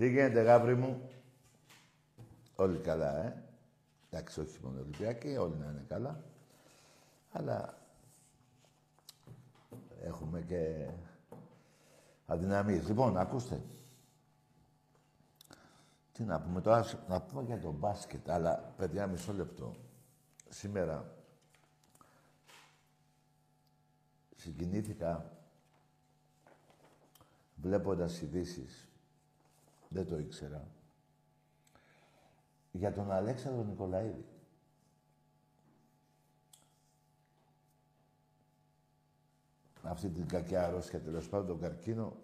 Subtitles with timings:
[0.00, 1.10] Τι γίνεται, γάβρι μου;
[2.56, 3.42] Όλοι καλά, ε.
[4.10, 6.24] Εντάξει, όχι μόνο Ολυμπιακοί, όλοι να είναι καλά.
[7.32, 7.78] Αλλά
[10.02, 10.90] έχουμε και
[12.26, 12.88] αδυναμίες.
[12.88, 13.62] Λοιπόν, ακούστε.
[16.12, 19.74] Τι να πούμε τώρα, να πούμε για το μπάσκετ, αλλά παιδιά μισό λεπτό.
[20.48, 21.14] Σήμερα
[24.36, 25.30] συγκινήθηκα
[27.56, 28.89] βλέποντας ειδήσεις
[29.92, 30.68] δεν το ήξερα.
[32.72, 34.24] Για τον Αλέξανδρο Νικολαίδη.
[39.82, 42.16] Αυτή την κακιά αρρώστια, τέλος πάντων, τον καρκίνο.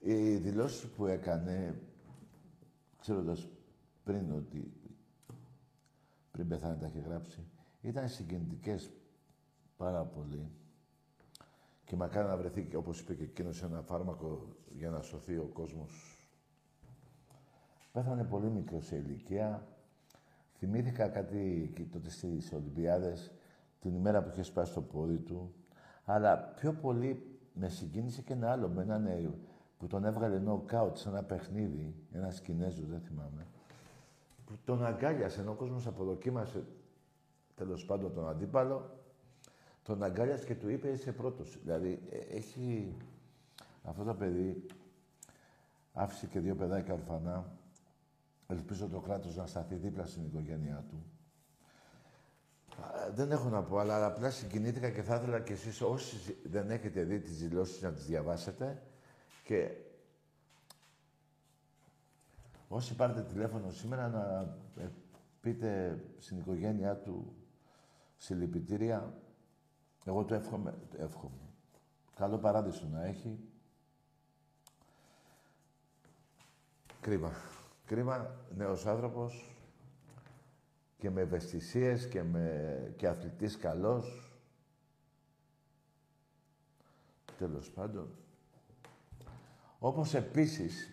[0.00, 1.80] Οι δηλώσεις που έκανε,
[3.00, 3.48] ξέροντας
[4.04, 4.72] πριν ότι
[6.30, 7.46] πριν πεθάνει τα είχε γράψει,
[7.82, 8.90] ήταν συγκινητικές
[9.76, 10.50] πάρα πολύ.
[11.86, 16.20] Και μακάρι να βρεθεί, όπως είπε και εκείνος, ένα φάρμακο για να σωθεί ο κόσμος.
[17.92, 19.66] Πέθανε πολύ μικρός σε ηλικία.
[20.58, 23.32] Θυμήθηκα κάτι τότε στις Ολυμπιάδες,
[23.80, 25.54] την ημέρα που είχε σπάσει το πόδι του.
[26.04, 29.34] Αλλά πιο πολύ με συγκίνησε και ένα άλλο, με έναν
[29.78, 33.46] που τον έβγαλε νοκάουτ σε ένα παιχνίδι, ένα Κινέζο, δεν θυμάμαι,
[34.46, 36.64] που τον αγκάλιασε, ενώ ο κόσμος αποδοκίμασε
[37.54, 38.90] τέλος πάντων τον αντίπαλο
[39.86, 41.58] τον αγκάλιασε και του είπε είσαι πρώτος.
[41.62, 42.96] Δηλαδή ε, έχει
[43.82, 44.66] αυτό το παιδί
[45.92, 47.52] άφησε και δύο παιδάκια ορφανά.
[48.48, 51.04] Ελπίζω το κράτος να σταθεί δίπλα στην οικογένειά του.
[53.14, 57.02] Δεν έχω να πω, αλλά απλά συγκινήθηκα και θα ήθελα κι εσείς όσοι δεν έχετε
[57.02, 58.82] δει τις δηλώσεις να τις διαβάσετε
[59.44, 59.70] και
[62.68, 64.88] όσοι πάρετε τηλέφωνο σήμερα να ε,
[65.40, 67.36] πείτε στην οικογένειά του
[68.16, 69.14] συλληπιτήρια
[70.06, 71.40] εγώ το εύχομαι, το εύχομαι.
[72.14, 73.38] Καλό παράδεισο να έχει.
[77.00, 77.32] Κρίμα.
[77.86, 79.56] Κρίμα, νέος άνθρωπος
[80.98, 82.94] και με ευαισθησίες και, με...
[82.96, 84.30] και αθλητής καλός.
[87.38, 88.08] Τέλος πάντων.
[89.78, 90.88] Όπως επίσης,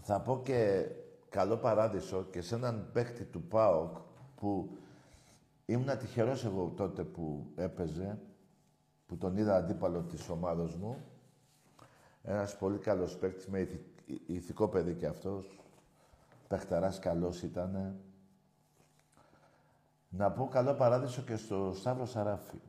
[0.00, 0.86] θα πω και
[1.28, 3.96] καλό παράδεισο και σε έναν παίκτη του ΠΑΟΚ
[4.36, 4.77] που
[5.70, 8.18] Ήμουν τυχερός εγώ τότε που έπαιζε,
[9.06, 11.04] που τον είδα αντίπαλο της ομάδος μου.
[12.22, 13.68] Ένας πολύ καλός παίκτης, με
[14.26, 15.60] ηθικό παιδί κι αυτός.
[16.48, 17.96] Παιχταράς καλός ήτανε.
[20.08, 22.60] Να πω καλό παράδεισο και στο Σταύρο Σαράφη.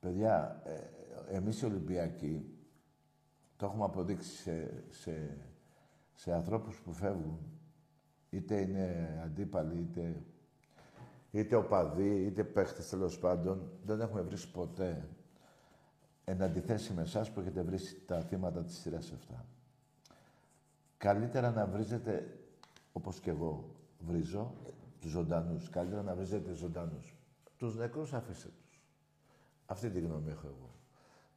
[0.00, 2.58] Παιδιά, ε, εμείς οι Ολυμπιακοί
[3.56, 5.36] το έχουμε αποδείξει σε, σε,
[6.14, 7.57] σε ανθρώπους που φεύγουν
[8.30, 10.22] είτε είναι αντίπαλοι, είτε,
[11.30, 15.08] είτε οπαδοί, είτε παίχτες τέλος πάντων, δεν έχουμε βρει ποτέ
[16.24, 19.34] εν αντιθέσει με εσάς που έχετε βρει τα θύματα της σειράς 7.
[20.96, 22.38] Καλύτερα να βρίζετε,
[22.92, 24.54] όπως και εγώ βρίζω,
[25.00, 25.70] τους ζωντανούς.
[25.70, 27.16] Καλύτερα να βρίζετε ζωντανούς.
[27.56, 28.82] Τους νεκρούς αφήστε τους.
[29.66, 30.74] Αυτή τη γνώμη έχω εγώ.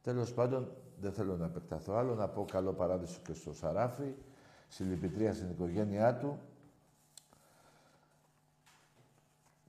[0.02, 4.14] Τέλος πάντων, δεν θέλω να επεκταθώ άλλο, να πω καλό παράδεισο και στο Σαράφι,
[4.68, 6.38] συλληπιτρία στην οικογένειά του,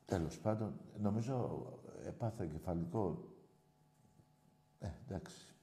[0.05, 1.65] Τέλος πάντων, νομίζω
[2.05, 3.27] έπαθε κεφαλικό.
[4.79, 5.55] Ε, εντάξει.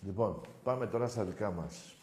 [0.00, 1.96] Λοιπόν, πάμε τώρα στα δικά μας.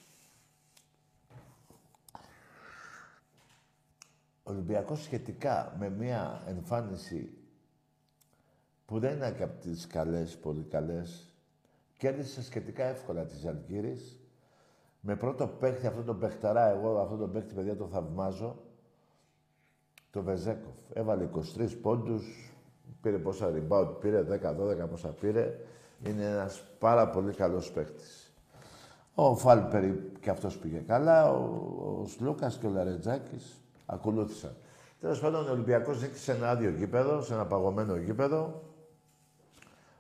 [4.44, 7.38] Ο Ολυμπιακός σχετικά με μια εμφάνιση
[8.86, 11.34] που δεν είναι και από τις καλές, πολύ καλές,
[11.98, 14.20] κέρδισε σχετικά εύκολα τη Αλγύρης.
[15.02, 18.69] Με πρώτο παίχτη, αυτό τον παιχταρά, εγώ αυτό τον παίχτη, παιδιά, το θαυμάζω.
[20.12, 20.76] Το Βεζέκοφ.
[20.94, 22.54] Έβαλε 23 πόντους,
[23.02, 24.26] πήρε πόσα rebound, πήρε
[24.84, 25.60] 10-12 πόσα πήρε.
[26.04, 28.34] Είναι ένας πάρα πολύ καλός παίχτης.
[29.16, 31.36] Ο Φάλπερη και αυτός πήγε καλά, ο,
[32.02, 34.56] ο Σλούκας και ο Λαρετζάκης ακολούθησαν.
[35.00, 38.62] Τέλος πάντων, ο Ολυμπιακός νίκησε ένα άδειο γήπεδο, σε ένα παγωμένο γήπεδο.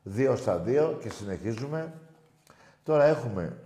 [0.04, 1.94] Δύο στα δύο και συνεχίζουμε.
[2.84, 3.58] Τώρα έχουμε,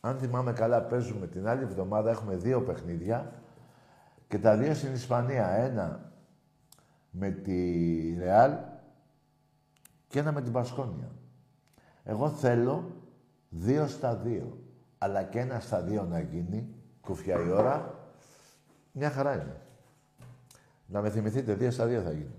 [0.00, 3.32] αν θυμάμαι καλά, παίζουμε την άλλη εβδομάδα, έχουμε δύο παιχνίδια
[4.28, 5.48] και τα δύο στην Ισπανία.
[5.48, 6.12] Ένα
[7.10, 8.52] με τη Ρεάλ
[10.08, 11.10] και ένα με την Πασχόνια.
[12.04, 12.90] Εγώ θέλω
[13.48, 14.58] δύο στα δύο.
[14.98, 17.94] Αλλά και ένα στα δύο να γίνει, κουφιά η ώρα,
[18.92, 19.60] μια χαρά είναι.
[20.86, 22.34] Να με θυμηθείτε, δύο στα δύο θα γίνει.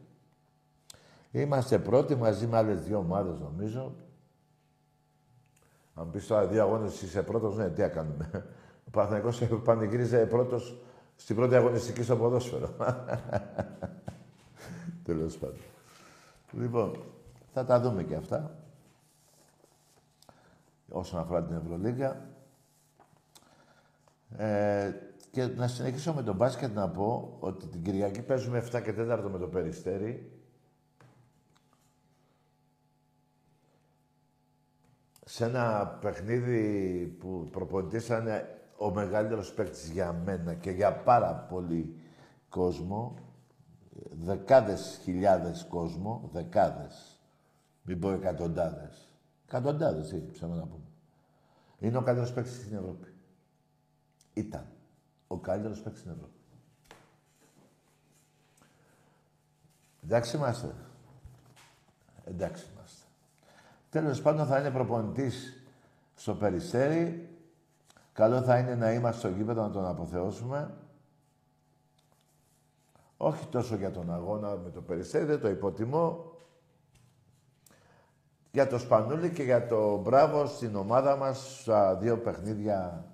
[1.32, 3.96] Είμαστε πρώτοι μαζί με άλλες δύο ομάδες, νομίζω.
[5.94, 8.32] Αν πεις τώρα δύο αγώνες είσαι πρώτος, ναι, τι κάνουμε.
[8.88, 10.82] Ο Παναθηναϊκός πανηγύριζε πρώτος
[11.18, 12.76] στην πρώτη αγωνιστική στο ποδόσφαιρο.
[15.04, 15.58] Τέλος πάντων.
[16.52, 17.04] Λοιπόν,
[17.54, 18.56] θα τα δούμε και αυτά.
[20.90, 22.26] Όσον αφορά την Ευρωλίγα.
[24.38, 24.92] Ε,
[25.32, 29.30] και να συνεχίσω με τον μπάσκετ να πω ότι την Κυριακή παίζουμε 7 και 4
[29.32, 30.32] με το Περιστέρι.
[35.26, 38.10] Σε ένα παιχνίδι που προπονητής
[38.78, 42.02] ο μεγαλύτερος παίκτης για μένα και για πάρα πολύ
[42.50, 43.16] κόσμο.
[44.12, 47.20] Δεκάδες χιλιάδες κόσμο, δεκάδες.
[47.82, 49.12] Μην πω εκατοντάδες.
[49.46, 50.86] Εκατοντάδες, ή ψάχνω να πούμε.
[51.80, 53.14] Είναι ο καλύτερος παίκτης στην Ευρώπη.
[54.34, 54.68] Ήταν
[55.28, 56.40] ο καλύτερος παίκτης στην Ευρώπη.
[60.04, 60.76] Εντάξει είμαστε.
[62.24, 63.06] Εντάξει είμαστε.
[63.90, 65.64] Τέλος πάντων θα είναι προπονητής
[66.16, 67.30] στο Περιστέρι.
[68.18, 70.74] Καλό θα είναι να είμαστε στο γήπεδο να τον αποθεώσουμε.
[73.18, 76.32] Όχι τόσο για τον αγώνα με το Περιστέρι, δεν το υποτιμώ.
[78.52, 83.06] Για το Σπανούλι και για το μπράβο στην ομάδα μας στα δύο παιχνίδια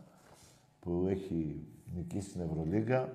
[0.79, 3.09] που έχει νικήσει στην Ευρωλίγα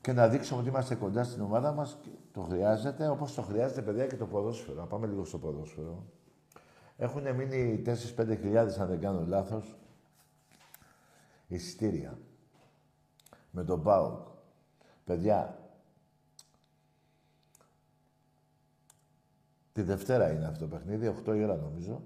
[0.00, 3.82] και να δείξουμε ότι είμαστε κοντά στην ομάδα μας και το χρειάζεται, όπως το χρειάζεται
[3.82, 4.80] παιδιά και το ποδόσφαιρο.
[4.80, 6.04] Να πάμε λίγο στο ποδόσφαιρο.
[6.96, 9.78] Έχουν μείνει 4-5 χιλιάδες, αν δεν κάνω λάθος,
[11.46, 12.18] εισιτήρια.
[13.50, 14.18] Με τον ΠΑΟΚ.
[15.04, 15.58] Παιδιά,
[19.72, 22.02] τη Δευτέρα είναι αυτό το παιχνίδι, 8 η ώρα νομίζω.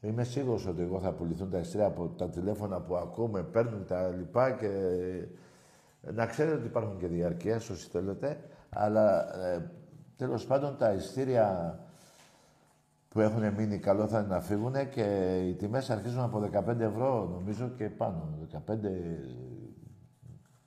[0.00, 4.08] Είμαι σίγουρος ότι εγώ θα πουληθούν τα εισιτήρια από τα τηλέφωνα που ακούμε, παίρνουν τα
[4.08, 4.68] λοιπά και
[6.00, 9.70] να ξέρετε ότι υπάρχουν και διαρκεία, όσοι θέλετε, αλλά ε,
[10.16, 11.78] τέλος πάντων τα εισιτήρια
[13.14, 17.28] που έχουν μείνει καλό θα είναι να φύγουν και οι τιμές αρχίζουν από 15 ευρώ
[17.32, 18.28] νομίζω και πάνω.
[18.52, 18.58] 15,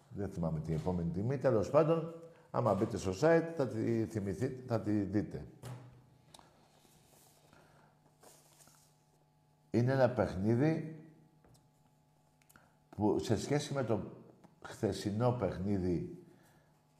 [0.09, 1.37] δεν θυμάμαι την επόμενη τιμή.
[1.37, 2.13] Τέλος πάντων,
[2.51, 5.45] άμα μπείτε στο site θα τη θυμηθείτε, θα τη δείτε.
[9.77, 10.95] είναι ένα παιχνίδι
[12.95, 13.99] που σε σχέση με το
[14.61, 16.17] χθεσινό παιχνίδι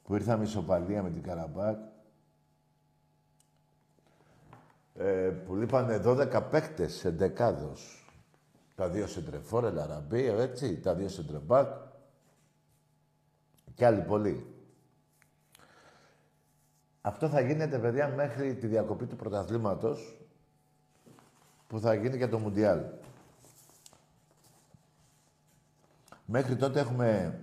[0.03, 1.77] που ήρθαμε ισοπαλία με την Καραμπάκ,
[4.97, 8.11] ε, που λείπανε 12 παίκτες σε δεκάδος.
[8.75, 11.68] Τα δύο σεντρεφόρ, Λαραμπή, έτσι, τα δύο σεντρεμπάκ
[13.73, 14.56] και άλλοι πολλοί.
[17.01, 20.21] Αυτό θα γίνεται, παιδιά, μέχρι τη διακοπή του πρωταθλήματος,
[21.68, 22.83] που θα γίνει για το Μουντιάλ.
[26.25, 27.39] Μέχρι τότε έχουμε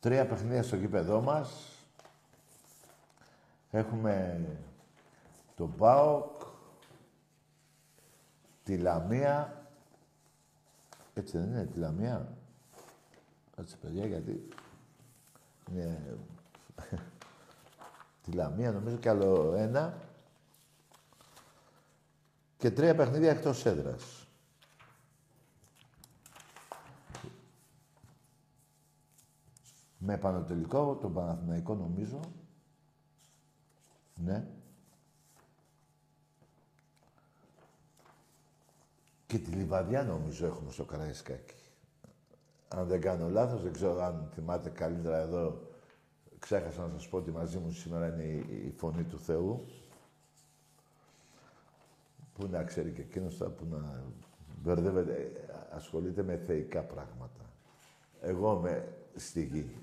[0.00, 1.74] τρία παιχνίδια στο γήπεδό μας.
[3.70, 4.40] Έχουμε
[5.60, 6.42] το ΠΑΟΚ,
[8.64, 9.66] τη Λαμία.
[11.14, 12.36] Έτσι δεν είναι, τη Λαμία.
[13.56, 14.48] Κάτσε παιδιά, γιατί
[15.70, 16.16] είναι...
[18.22, 19.98] τη Λαμία, νομίζω κι άλλο ένα
[22.56, 24.28] και τρία παιχνίδια εκτός έδρας.
[29.98, 32.20] Με επανατολικό, τον Παναθηναϊκό νομίζω.
[34.14, 34.59] Ναι.
[39.30, 41.54] Και τη Λιβαδιά νομίζω έχουμε στο Καραϊσκάκι.
[42.68, 45.60] Αν δεν κάνω λάθος, δεν ξέρω αν θυμάται καλύτερα εδώ.
[46.38, 48.22] Ξέχασα να σας πω ότι μαζί μου σήμερα είναι
[48.66, 49.66] η φωνή του Θεού.
[52.32, 54.02] Πού να ξέρει και εκείνος που να
[54.62, 55.32] μπερδεύεται,
[55.70, 57.50] ασχολείται με θεϊκά πράγματα.
[58.20, 59.76] Εγώ είμαι στη γη.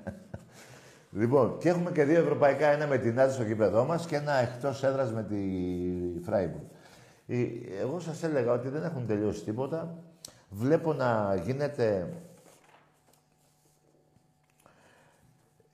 [1.20, 4.32] λοιπόν, και έχουμε και δύο ευρωπαϊκά, ένα με την Άδη στο γήπεδό μας και ένα
[4.32, 5.36] εκτός έδρας με τη
[6.24, 6.64] Φράιμπουργκ.
[7.78, 9.98] Εγώ σας έλεγα ότι δεν έχουν τελειώσει τίποτα.
[10.50, 12.16] Βλέπω να γίνεται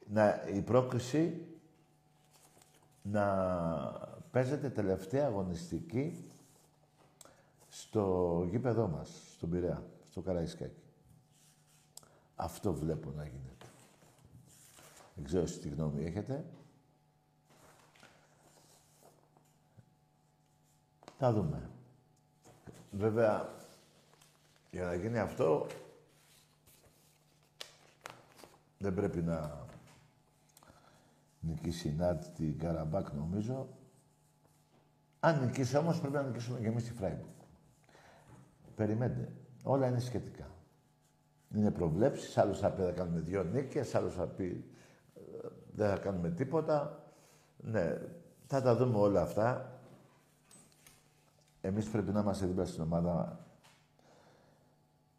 [0.06, 1.46] να, η πρόκληση
[3.02, 3.24] να
[4.30, 6.30] παίζεται τελευταία αγωνιστική
[7.68, 10.82] στο γήπεδό μας, στον Πειραιά, στο Καραϊσκάκι.
[12.36, 13.66] Αυτό βλέπω να γίνεται.
[15.14, 16.44] Δεν ξέρω τι γνώμη έχετε.
[21.18, 21.70] Θα δούμε.
[22.90, 23.54] Βέβαια,
[24.70, 25.66] για να γίνει αυτό,
[28.78, 29.66] δεν πρέπει να
[31.40, 33.68] νικήσει η Νάτ την Καραμπάκ, νομίζω.
[35.20, 37.34] Αν νικήσει όμως, πρέπει να νικήσουμε και εμείς τη Φράιμπουργκ.
[38.76, 39.32] Περιμένετε.
[39.62, 40.50] Όλα είναι σχετικά.
[41.54, 44.64] Είναι προβλέψεις, άλλος θα πει θα κάνουμε δύο νίκες, άλλος θα πει
[45.14, 47.04] ε, δεν θα κάνουμε τίποτα.
[47.56, 47.98] Ναι,
[48.46, 49.75] θα τα δούμε όλα αυτά.
[51.66, 53.38] Εμείς πρέπει να είμαστε δίπλα στην ομάδα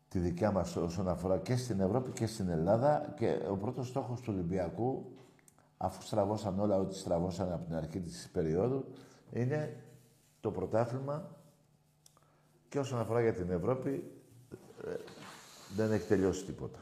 [0.10, 4.22] τη δικιά μας όσον αφορά και στην Ευρώπη και στην Ελλάδα και ο πρώτος στόχος
[4.22, 5.12] του Ολυμπιακού
[5.77, 8.86] αφού στραβώσαν όλα ό,τι στραβώσαν από την αρχή της περίοδου
[9.32, 9.84] είναι
[10.42, 11.30] το πρωτάθλημα
[12.70, 14.12] και όσον αφορά για την Ευρώπη
[14.88, 14.96] ε,
[15.75, 16.80] δεν έχει τελειώσει τίποτα.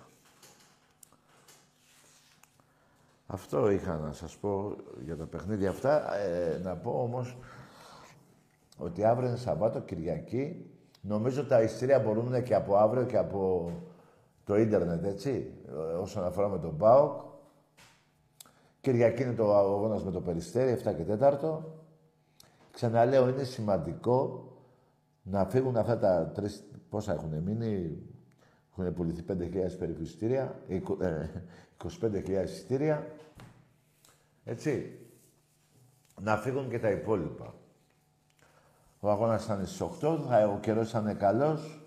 [3.27, 6.15] Αυτό είχα να σας πω για τα παιχνίδια αυτά.
[6.15, 7.37] Ε, να πω όμως
[8.77, 10.69] ότι αύριο είναι Σαββάτο, Κυριακή.
[11.01, 13.71] Νομίζω τα ειστήρια μπορούν και από αύριο και από
[14.43, 15.53] το ίντερνετ, έτσι,
[16.01, 17.21] όσον αφορά με τον ΠΑΟΚ.
[18.81, 21.63] Κυριακή είναι το αγώνας με το Περιστέρι, 7 και 4.
[22.71, 24.49] Ξαναλέω, είναι σημαντικό
[25.23, 26.63] να φύγουν αυτά τα τρεις...
[26.89, 27.97] Πόσα έχουν μείνει,
[28.71, 29.33] έχουν πουληθεί 5.000
[29.79, 30.59] περίπου εισιτήρια,
[31.99, 33.07] 25.000 ε, εισιτήρια.
[34.43, 34.99] Έτσι.
[36.21, 37.53] Να φύγουν και τα υπόλοιπα.
[39.05, 40.19] Ο αγώνας ήταν στις 8,
[40.53, 41.81] ο καιρός ήταν καλός,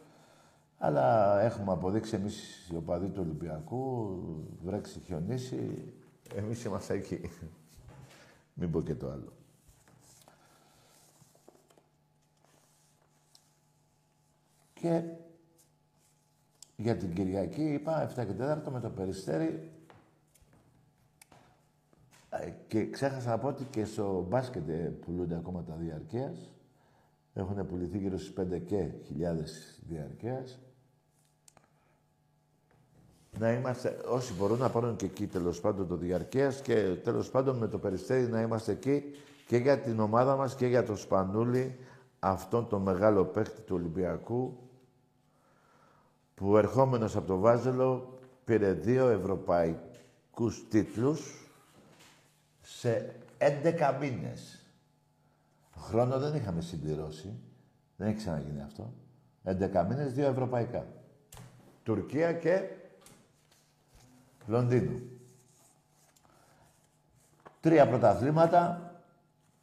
[0.79, 4.17] αλλά έχουμε αποδείξει εμείς οι οπαδοί του Ολυμπιακού,
[4.65, 5.93] βρέξει, χιονίσει,
[6.35, 7.31] εμείς είμαστε εκεί.
[8.55, 9.33] Μην πω και το άλλο.
[14.75, 15.03] Και
[16.77, 19.71] για την Κυριακή είπα 7 και 4 με το Περιστέρι
[22.31, 24.71] ε, και ξέχασα να πω ότι και στο μπάσκετ
[25.01, 26.53] πουλούνται ακόμα τα διαρκείας.
[27.39, 30.59] Έχουν πουληθεί γύρω στις 5 και χιλιάδες διαρκείας.
[33.39, 37.57] Να είμαστε, όσοι μπορούν να πάρουν και εκεί τέλος πάντων το διαρκείας και τέλος πάντων
[37.57, 39.03] με το περιστέρι να είμαστε εκεί
[39.47, 41.79] και για την ομάδα μας και για το Σπανούλι,
[42.19, 44.59] αυτόν τον μεγάλο παίχτη του Ολυμπιακού,
[46.35, 51.51] που ερχόμενος από το Βάζελο πήρε δύο ευρωπαϊκούς τίτλους
[52.61, 54.58] σε 11 μήνες.
[55.79, 57.39] Χρόνο δεν είχαμε συμπληρώσει.
[57.97, 58.93] Δεν έχει ξαναγίνει αυτό.
[59.45, 60.87] 11 μήνες, δύο ευρωπαϊκά.
[61.83, 62.69] Τουρκία και
[64.47, 65.01] Λονδίνου.
[67.61, 68.93] Τρία πρωταθλήματα,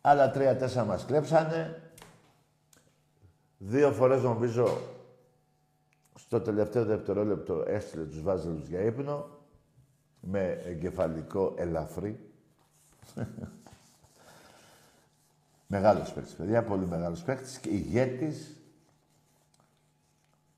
[0.01, 1.81] άλλα τρία-τέσσερα μας κλέψανε.
[3.57, 4.77] Δύο φορές νομίζω
[6.15, 9.29] στο τελευταίο δευτερόλεπτο έστειλε τους Βάζελους για ύπνο
[10.19, 12.29] με εγκεφαλικό ελαφρύ.
[15.75, 18.60] Μεγάλος παίκτης, παιδιά, πολύ μεγάλος παίκτης και ηγέτης.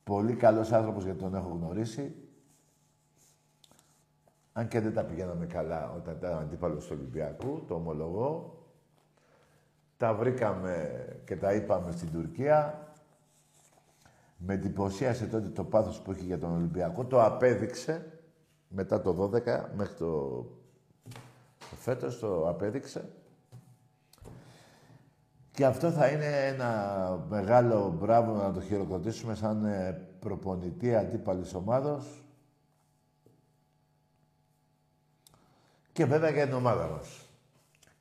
[0.03, 2.15] Πολύ καλός άνθρωπος γιατί τον έχω γνωρίσει.
[4.53, 8.61] Αν και δεν τα πηγαίναμε καλά όταν ήταν αντίπαλος του Ολυμπιακού, το ομολογώ.
[9.97, 12.87] Τα βρήκαμε και τα είπαμε στην Τουρκία.
[14.37, 17.05] Με εντυπωσίασε τότε το πάθος που είχε για τον Ολυμπιακό.
[17.05, 18.21] Το απέδειξε
[18.67, 20.39] μετά το 12 μέχρι το,
[21.69, 23.09] το φέτος, το απέδειξε.
[25.57, 32.23] Και αυτό θα είναι ένα μεγάλο μπράβο να το χειροκροτήσουμε σαν ε, προπονητή αντίπαλης ομάδος.
[35.91, 37.29] Και βέβαια για την ομάδα μας.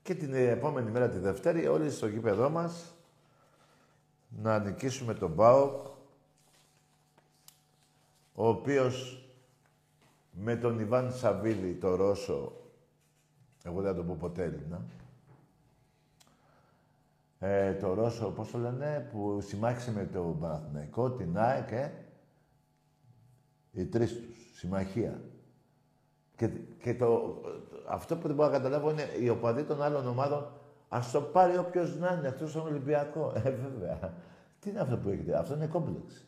[0.02, 2.94] Και την επόμενη μέρα, τη Δευτέρη, όλοι στο γήπεδό μας
[4.28, 5.86] να νικήσουμε τον ΠΑΟΚ
[8.34, 9.26] ο οποίος
[10.30, 12.52] με τον Ιβάν Σαββίδη, το Ρώσο,
[13.62, 14.84] εγώ δεν θα το πω ποτέ Έλληνα,
[17.38, 21.90] ε, το Ρώσο, πώς το λένε, που συμμάχισε με το Παναθηναϊκό, την ΑΕΚ, ε,
[23.72, 25.20] οι τρεις τους, συμμαχία.
[26.36, 26.48] Και,
[26.82, 27.40] και το,
[27.88, 30.52] αυτό που δεν μπορώ να καταλάβω είναι οι οπαδοί των άλλων ομάδων,
[30.88, 33.32] ας το πάρει όποιος να είναι, αυτός στον Ολυμπιακό.
[33.36, 34.12] Ε, βέβαια.
[34.60, 36.24] Τι είναι αυτό που έχετε, αυτό είναι κόμπλεξ.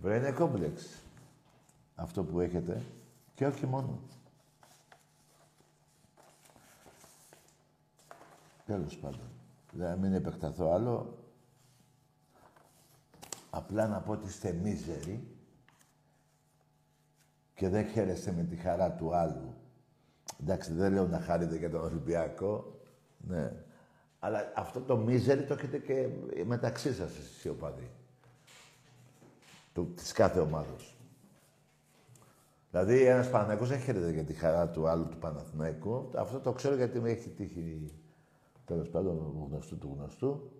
[0.00, 1.02] Βέβαια είναι κόμπλεξ
[1.94, 2.82] αυτό που έχετε.
[3.34, 4.00] Και όχι μόνο.
[8.64, 9.30] Τέλος πάντων.
[9.72, 11.18] Δεν μην επεκταθώ άλλο.
[13.50, 15.28] Απλά να πω ότι είστε μίζεροι
[17.54, 19.54] και δεν χαίρεστε με τη χαρά του άλλου.
[20.40, 22.80] Εντάξει, δεν λέω να χάρετε για τον Ολυμπιακό.
[23.16, 23.52] Ναι.
[24.18, 26.08] Αλλά αυτό το μίζερι το έχετε και
[26.44, 27.90] μεταξύ σας εσείς οι οπαδοί.
[29.72, 30.96] Του, της κάθε ομάδος.
[32.70, 36.10] Δηλαδή, ένας Παναθηναϊκός δεν χαίρεται για τη χαρά του άλλου του Παναθηναϊκού.
[36.16, 37.92] Αυτό το ξέρω γιατί με έχει τύχει
[38.64, 40.50] τέλος πάντων γνωστού του γνωστού.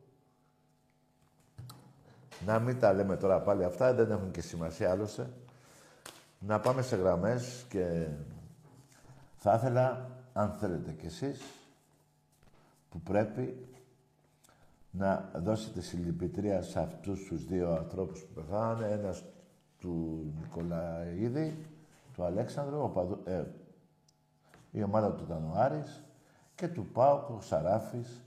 [2.46, 5.30] Να μην τα λέμε τώρα πάλι αυτά, δεν έχουν και σημασία άλλωστε.
[6.38, 8.08] Να πάμε σε γραμμές και
[9.36, 11.42] θα ήθελα, αν θέλετε κι εσείς,
[12.90, 13.66] που πρέπει
[14.90, 19.24] να δώσετε συλληπιτρία σε αυτούς τους δύο ανθρώπους που πεθάνε, ένας
[19.78, 21.66] του Νικολαίδη,
[22.14, 23.44] του Αλέξανδρου, ο Παδου, ε,
[24.70, 26.04] η ομάδα του ήταν ο Άρης,
[26.54, 28.22] και του Πάου, ο Σαράφης,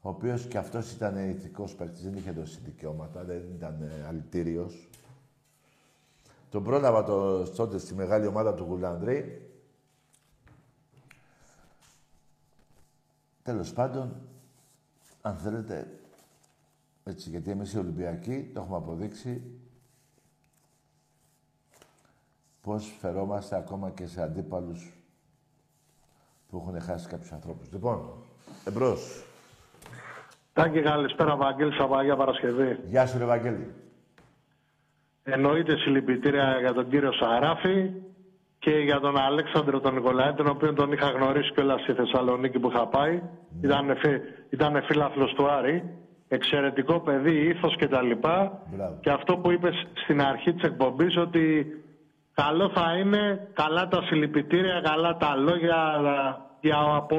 [0.00, 4.88] ο οποίος και αυτός ήταν ηθικός παίκτης, δεν είχε δώσει δικαιώματα, δεν ήταν ε, αλητήριος.
[6.50, 9.50] Τον πρόλαβα το τότε στη μεγάλη ομάδα του Γουλανδρή.
[13.42, 14.16] Τέλος πάντων,
[15.22, 16.00] αν θέλετε,
[17.04, 19.42] έτσι, γιατί εμείς οι Ολυμπιακοί το έχουμε αποδείξει
[22.62, 24.95] πώς φερόμαστε ακόμα και σε αντίπαλους
[26.50, 27.72] που έχουν χάσει κάποιους ανθρώπους.
[27.72, 28.00] Λοιπόν,
[28.64, 29.24] εμπρός.
[30.52, 32.78] Τάκη, καλησπέρα, Βαγγέλη Σαββάγια Παρασκευή.
[32.86, 33.74] Γεια σου, ρε Βαγγέλη.
[35.22, 37.90] Εννοείται συλληπιτήρια για τον κύριο Σαράφη
[38.58, 42.68] και για τον Αλέξανδρο τον Νικολάη, τον οποίο τον είχα γνωρίσει κιόλας στη Θεσσαλονίκη που
[42.68, 43.12] είχα πάει.
[43.12, 43.66] Ναι.
[43.68, 45.84] Ήταν, φι, ήταν φίλαθλος του Άρη.
[46.28, 48.62] Εξαιρετικό παιδί, ήθος και τα λοιπά.
[49.00, 51.66] Και αυτό που είπες στην αρχή της εκπομπής ότι
[52.42, 55.80] καλό θα είναι καλά τα συλληπιτήρια, καλά τα λόγια
[56.60, 57.16] για από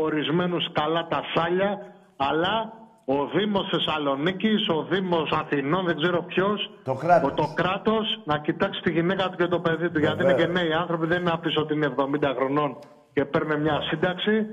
[0.72, 1.72] καλά τα σάλια,
[2.18, 2.74] αλλά
[3.06, 6.72] ο Δήμος Θεσσαλονίκης, ο Δήμος Αθηνών, δεν ξέρω ποιος.
[6.84, 7.34] Το κράτος.
[7.36, 10.00] Το κράτος να κοιτάξει τη γυναίκα του και το παιδί του.
[10.00, 12.78] Γιατί είναι και νέοι άνθρωποι, δεν είναι απλώ ότι είναι 70 χρονών
[13.14, 14.46] και παίρνουν μια σύνταξη.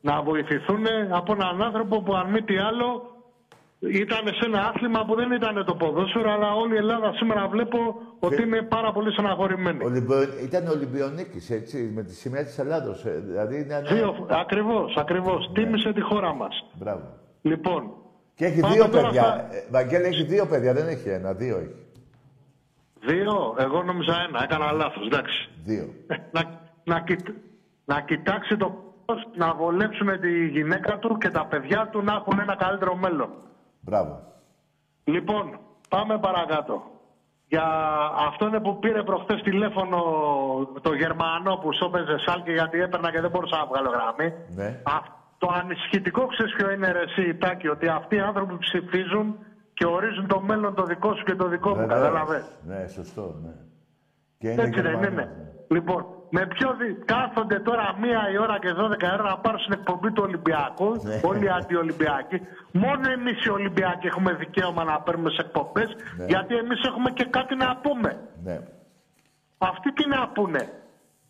[0.00, 3.11] Να βοηθηθούν από έναν άνθρωπο που αν μη τι άλλο
[3.88, 7.78] ήταν σε ένα άθλημα που δεν ήταν το ποδόσφαιρο, αλλά όλη η Ελλάδα σήμερα βλέπω
[8.18, 9.84] ότι είναι πάρα πολύ στεναχωρημένη.
[9.84, 10.22] Ολυμπιο...
[10.42, 13.04] Ήταν Ολυμπιονίκης, έτσι, με τη σημαία της Ελλάδος.
[13.04, 13.82] Ε, δηλαδή είναι...
[14.28, 15.48] Ακριβώς, ακριβώς.
[15.48, 15.54] Ναι.
[15.54, 16.64] Τίμησε τη χώρα μας.
[16.74, 17.02] Μπράβο.
[17.42, 17.92] Λοιπόν,
[18.34, 19.22] και έχει δύο παιδιά.
[19.22, 19.56] Θα...
[19.56, 21.76] Ε, Βαγγέλη έχει δύο παιδιά, δεν έχει ένα, δύο έχει.
[23.04, 25.50] Δύο, εγώ νόμιζα ένα, έκανα λάθος, εντάξει.
[25.64, 25.94] Δύο.
[26.06, 26.42] Ε, να,
[26.84, 27.04] να,
[27.84, 32.38] να κοιτάξει το πώς να βολέψουν τη γυναίκα του και τα παιδιά του να έχουν
[32.38, 33.30] ένα καλύτερο μέλλον.
[33.82, 34.22] Μπράβο.
[35.04, 36.82] Λοιπόν, πάμε παρακάτω.
[37.46, 37.66] Για
[38.28, 39.98] αυτό είναι που πήρε προχθές τηλέφωνο
[40.80, 44.34] το Γερμανό που σώπεζε σάλκη γιατί έπαιρνα και δεν μπορούσα να βγάλω γραμμή.
[44.54, 44.82] Ναι.
[45.38, 49.36] Το ανησυχητικό ξέρεις ποιο είναι ρε εσύ, Τάκη, ότι αυτοί οι άνθρωποι ψηφίζουν
[49.74, 51.86] και ορίζουν το μέλλον το δικό σου και το δικό μου.
[51.86, 53.54] Κατάλαβες; Ναι, σωστό, ναι.
[54.38, 55.08] Και είναι Έτσι δεν είναι.
[55.08, 55.28] Ναι.
[55.68, 56.88] Λοιπόν, με ποιο δι...
[57.12, 61.20] κάθονται τώρα μία η ώρα και 12 ώρα να πάρουν στην εκπομπή του Ολυμπιακού, ναι.
[61.22, 62.40] όλοι οι αντιολυμπιακοί.
[62.72, 66.24] Μόνο εμείς οι Ολυμπιακοί έχουμε δικαίωμα να παίρνουμε σε εκπομπές, ναι.
[66.24, 68.10] γιατί εμείς έχουμε και κάτι να πούμε.
[68.44, 68.60] Ναι.
[69.58, 70.68] Αυτοί τι να πούνε;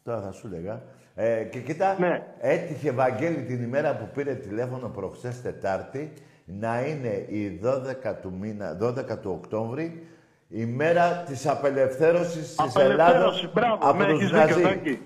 [0.02, 0.82] Τώρα θα σου λέγα.
[1.14, 2.22] Ε, και κοίτα, ναι.
[2.40, 6.12] έτυχε Βαγγέλη την ημέρα που πήρε τηλέφωνο προχθές Τετάρτη
[6.44, 10.06] να είναι η 12 του, μήνα, 12 του Οκτώβρη
[10.54, 14.98] η μέρα της απελευθέρωσης της Ελλάδος μπράβο, από ναι, τους έχεις δίκιο,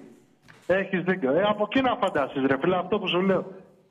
[0.67, 1.33] Έχεις δίκιο.
[1.33, 3.45] Ε, από εκεί να φαντάσεις ρε φίλε, αυτό που σου λέω.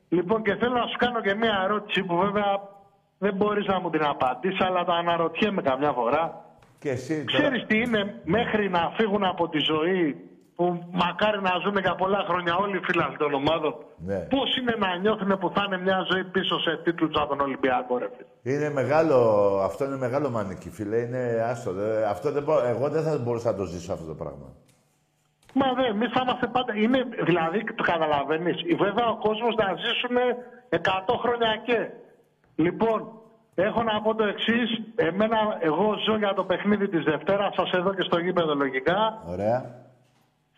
[0.10, 2.62] Λοιπόν και θέλω να σου κάνω και μια ερώτηση που βέβαια
[3.18, 6.46] δεν μπορείς να μου την απαντήσεις αλλά τα αναρωτιέμαι καμιά φορά.
[6.80, 10.25] Και εσύ, Ξέρεις τι είναι μέχρι να φύγουν από τη ζωή
[10.56, 13.74] που μακάρι να ζούμε για πολλά χρόνια όλοι οι φίλοι των ομάδων.
[13.98, 14.20] Ναι.
[14.36, 17.98] Πώς είναι να νιώθουν που θα είναι μια ζωή πίσω σε τίτλους από τον Ολυμπιακό,
[17.98, 18.10] ρε
[18.42, 19.18] Είναι μεγάλο,
[19.64, 20.98] αυτό είναι μεγάλο μανίκι, φίλε.
[20.98, 21.72] Είναι άστο.
[22.10, 24.48] αυτό δεν, εγώ δεν θα μπορούσα να το ζήσω αυτό το πράγμα.
[25.54, 26.76] Μα δεν, εμείς θα είμαστε πάντα.
[26.76, 28.58] Είναι, δηλαδή, το καταλαβαίνεις.
[28.78, 30.22] Βέβαια, ο κόσμος να ζήσουμε
[30.70, 30.80] 100
[31.24, 31.90] χρόνια και.
[32.56, 33.00] Λοιπόν,
[33.56, 34.70] έχω να πω το εξής.
[34.96, 39.24] Εμένα, εγώ ζω για το παιχνίδι της Δευτέρας, σας εδώ και στο γήπεδο λογικά.
[39.28, 39.85] Ωραία.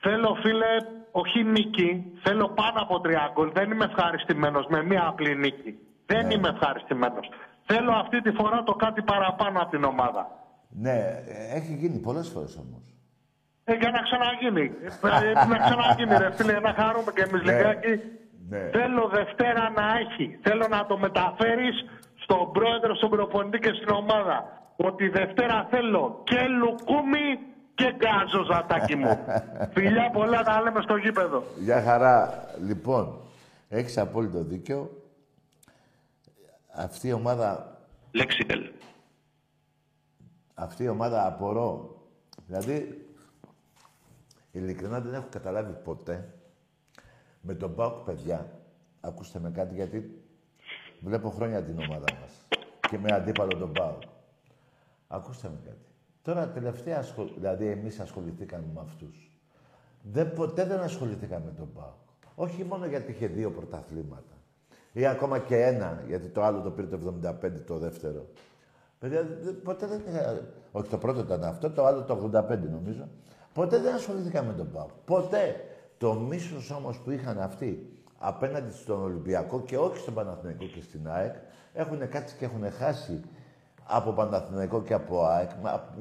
[0.10, 0.72] Θέλω, φίλε,
[1.12, 1.89] όχι νίκη.
[2.24, 3.52] Θέλω πάνω από τρία γκολ.
[3.54, 5.78] Δεν είμαι ευχαριστημένος με μία απλή νίκη.
[6.06, 6.34] Δεν ναι.
[6.34, 7.30] είμαι ευχαριστημένος.
[7.65, 10.24] Θέλω αυτή τη φορά το κάτι παραπάνω από την ομάδα.
[10.70, 10.98] Ναι,
[11.54, 12.84] έχει γίνει πολλές φορές όμως.
[13.63, 14.72] Ε, για να ξαναγίνει.
[15.26, 17.52] ε, να ξαναγίνει, ρε φίλε, να χαρούμε και εμείς ναι.
[17.52, 17.93] λιγάκι.
[18.50, 18.70] Ναι.
[18.76, 20.39] Θέλω Δευτέρα να έχει.
[20.41, 21.86] Θέλω να το μεταφέρεις
[22.24, 24.38] στον πρόεδρο, στον προπονητή και στην ομάδα.
[24.76, 27.28] Ότι Δευτέρα θέλω και λουκούμι
[27.78, 29.20] και γκάζο, ζατάκι μου.
[29.74, 31.44] Φιλιά πολλά τα λέμε στο γήπεδο.
[31.60, 32.46] Για χαρά.
[32.66, 33.22] Λοιπόν,
[33.70, 35.04] έχεις απόλυτο δίκιο.
[36.74, 37.78] Αυτή η ομάδα...
[38.12, 38.72] Λέξιτελ.
[40.54, 42.02] Αυτή η ομάδα απορώ.
[42.48, 43.08] Δηλαδή,
[44.52, 46.34] ειλικρινά δεν έχω καταλάβει ποτέ
[47.42, 48.50] με τον Πάοκ, παιδιά,
[49.02, 50.22] ακούστε με κάτι, γιατί
[51.00, 54.02] βλέπω χρόνια την ομάδα μας και με αντίπαλο τον Πάοκ.
[55.08, 55.86] Ακούστε με κάτι.
[56.28, 57.04] Τώρα τελευταία,
[57.36, 59.32] δηλαδή εμείς ασχοληθήκαμε με αυτούς.
[60.02, 61.94] Δεν, ποτέ δεν ασχοληθήκαμε με τον ΠΑΟΚ.
[62.36, 64.34] Όχι μόνο γιατί είχε δύο πρωταθλήματα.
[64.92, 68.26] Ή ακόμα και ένα, γιατί το άλλο το πήρε το 75, το δεύτερο.
[69.00, 69.28] Παιδιά,
[69.63, 70.02] ποτέ δεν
[70.72, 73.08] Όχι, το πρώτο ήταν αυτό, το άλλο το 85 νομίζω.
[73.54, 74.90] Ποτέ δεν ασχοληθήκαμε με τον ΠΑΟΚ.
[75.06, 75.56] Ποτέ.
[75.98, 81.08] Το μίσος όμως που είχαν αυτοί απέναντι στον Ολυμπιακό και όχι στον Παναθηναϊκό και στην
[81.10, 81.36] ΑΕΚ,
[81.74, 83.22] έχουν κάτσει και έχουν χάσει
[83.88, 85.50] από Παναθηναϊκό και από ΑΕΚ.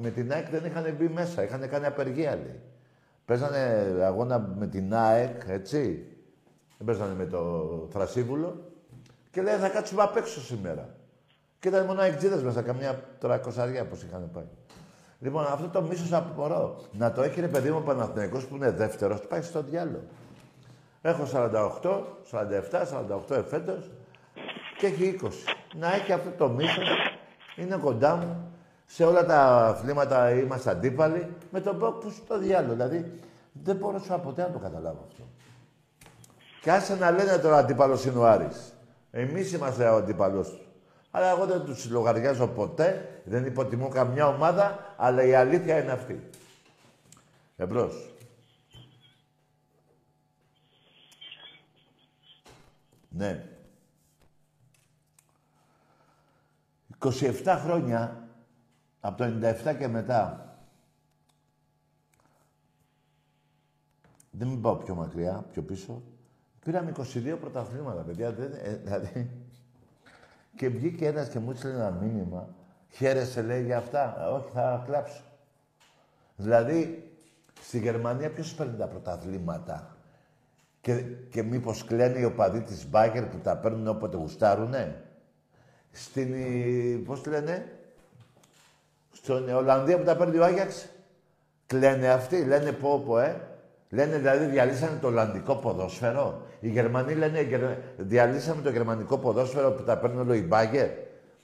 [0.01, 2.61] Με την ΑΕΚ δεν είχαν μπει μέσα, είχαν κάνει απεργία, λέει.
[3.25, 6.05] Παίζανε αγώνα με την ΑΕΚ, έτσι.
[6.77, 8.71] Δεν παίζανε με το Θρασίβουλο.
[9.31, 10.89] Και λέει θα κάτσουμε απ' έξω σήμερα.
[11.59, 14.47] Και ήταν μόνο εκτζίδες μέσα, καμιά τρακοσαριά πως είχαν πάει.
[15.19, 16.81] Λοιπόν, αυτό το μίσος απορώ.
[16.91, 20.03] Να το έχει ρε παιδί μου Παναθηναϊκός που είναι δεύτερος, πάει στο διάλογο.
[21.01, 22.85] Έχω 48, 47,
[23.29, 23.91] 48 εφέτος
[24.77, 25.29] και έχει 20.
[25.75, 27.16] Να έχει αυτό το μίσος
[27.57, 28.51] είναι κοντά μου.
[28.85, 31.35] Σε όλα τα αθλήματα είμαστε αντίπαλοι.
[31.51, 32.73] Με τον Μποκ που στο διάλογο.
[32.73, 33.19] Δηλαδή,
[33.51, 35.23] δεν μπορούσα ποτέ να το καταλάβω αυτό.
[36.61, 38.73] Και άσε να λένε τώρα αντίπαλος είναι ο Άρης.
[39.11, 40.65] Εμείς είμαστε ο αντίπαλος του.
[41.11, 46.29] Αλλά εγώ δεν τους λογαριάζω ποτέ, δεν υποτιμώ καμιά ομάδα, αλλά η αλήθεια είναι αυτή.
[47.55, 48.13] Εμπρός.
[53.09, 53.56] Ναι.
[56.99, 58.27] 27 χρόνια,
[58.99, 59.23] από το
[59.63, 60.47] 97 και μετά,
[64.31, 66.03] δεν μην πάω πιο μακριά, πιο πίσω,
[66.59, 68.31] πήραμε 22 πρωταθλήματα, παιδιά.
[68.31, 69.29] Δεν, ε, δηλαδή,
[70.55, 72.49] και βγήκε ένας και μου έστειλε ένα μήνυμα,
[72.89, 75.21] χαίρεσαι λέει για αυτά, ε, όχι θα κλάψω.
[76.35, 77.11] Δηλαδή,
[77.61, 79.97] στη Γερμανία ποιος παίρνει τα πρωταθλήματα;
[80.81, 85.06] Και, και μήπως κλαίνει οι οπαδοί της Μπάγκερ που τα παίρνουν όποτε γουστάρουνε;
[85.97, 86.33] Στην,
[87.05, 87.71] πώς τη λένε,
[89.11, 90.87] στον Ολλανδία που τα παίρνει ο Άγιαξ.
[91.65, 93.41] Κλαίνε αυτοί, λένε πω πω, ε.
[93.89, 96.41] Λένε δηλαδή διαλύσανε το Ολλανδικό ποδόσφαιρο.
[96.59, 97.47] Οι Γερμανοί λένε
[97.97, 100.89] διαλύσαμε το γερμανικό ποδόσφαιρο που τα παίρνει όλο η Μπάγκερ.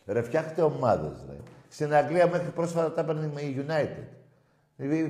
[0.05, 1.35] Ρε φτιάχτε ομάδες, ρε.
[1.69, 4.03] Στην Αγγλία μέχρι πρόσφατα τα παίρνει η United.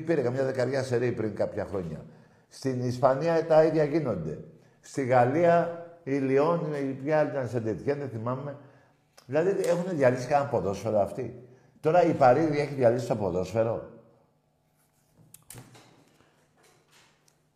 [0.05, 2.05] Πήρε καμιά δεκαριά σερή πριν κάποια χρόνια.
[2.49, 4.37] Στην Ισπανία τα ίδια γίνονται.
[4.81, 8.55] Στη Γαλλία η Λιόν, η ποια ήταν σε τέτοια, δεν θυμάμαι.
[9.25, 11.47] Δηλαδή έχουν διαλύσει κανένα ποδόσφαιρο αυτοί.
[11.79, 13.89] Τώρα η Παρίδη έχει διαλύσει το ποδόσφαιρο.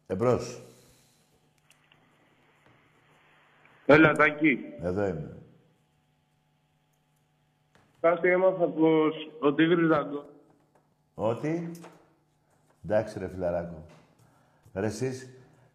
[0.08, 0.62] Εμπρός.
[3.86, 4.60] Έλα, Τάκη.
[4.82, 5.38] Εδώ είμαι.
[8.00, 10.26] Κάτι έμαθα πως ο Τίγρης Δαγκό.
[11.16, 11.72] Ότι;
[12.86, 13.86] Εντάξει ρε φιλαράκο.
[14.74, 15.30] Ρε εσείς,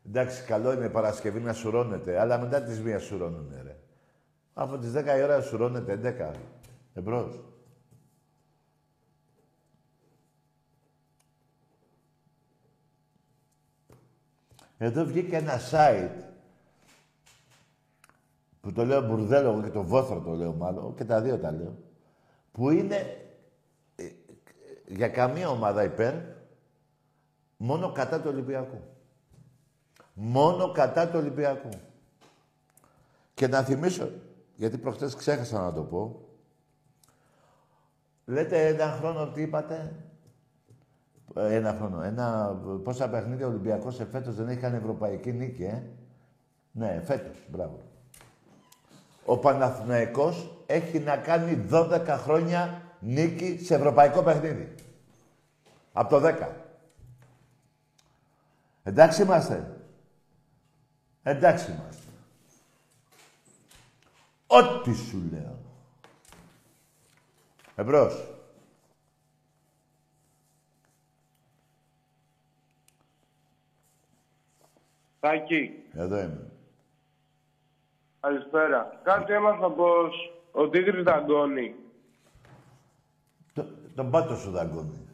[0.07, 3.71] εντάξει καλό είναι Παρασκευή να σουρώνετε, αλλά μετά τις μία σουρώνουνε ρε.
[4.54, 6.38] Από τις 10 η ώρα σουρώνεται 11.
[6.94, 7.40] Εμπρός.
[14.78, 16.22] Εδώ βγήκε ένα site
[18.60, 21.76] που το λέω μπουρδέλο και το βόθρο το λέω μάλλον και τα δύο τα λέω
[22.52, 22.96] που είναι
[23.96, 24.08] ε,
[24.86, 26.14] για καμία ομάδα υπέρ
[27.56, 28.80] μόνο κατά του Ολυμπιακού.
[30.14, 31.68] Μόνο κατά του Ολυμπιακού.
[33.34, 34.10] Και να θυμίσω
[34.62, 36.29] γιατί προχτές ξέχασα να το πω.
[38.25, 39.94] Λέτε ένα χρόνο τι είπατε;
[41.35, 42.03] Ε, ένα χρόνο.
[42.03, 45.83] Ένα, πόσα παιχνίδια ο Ολυμπιακός εφέτος δεν είχαν ευρωπαϊκή νίκη, ε;
[46.72, 47.37] Ναι, φέτος.
[47.48, 47.81] Μπράβο.
[49.25, 54.75] Ο Παναθηναϊκός έχει να κάνει 12 χρόνια νίκη σε ευρωπαϊκό παιχνίδι.
[55.92, 56.48] Από το 10.
[58.83, 59.81] Εντάξει είμαστε.
[61.22, 62.12] Εντάξει είμαστε.
[64.54, 65.58] Ό,τι σου λέω.
[67.74, 68.24] Εμπρός.
[75.20, 75.70] Τάκη.
[75.92, 76.50] Εδώ είμαι.
[78.20, 79.00] Καλησπέρα.
[79.02, 81.74] Κάτι έμαθα πως ο Τίγρης δαγκώνει.
[83.52, 85.08] Το, τον πάτος σου δαγκώνει.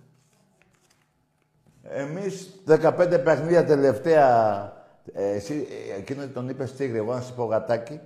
[1.83, 4.77] Εμείς 15 παιχνίδια τελευταία...
[5.13, 8.01] Ε, εσύ, ε, εκείνο τον είπες Τίγρη, εγώ να σου πω γατάκι.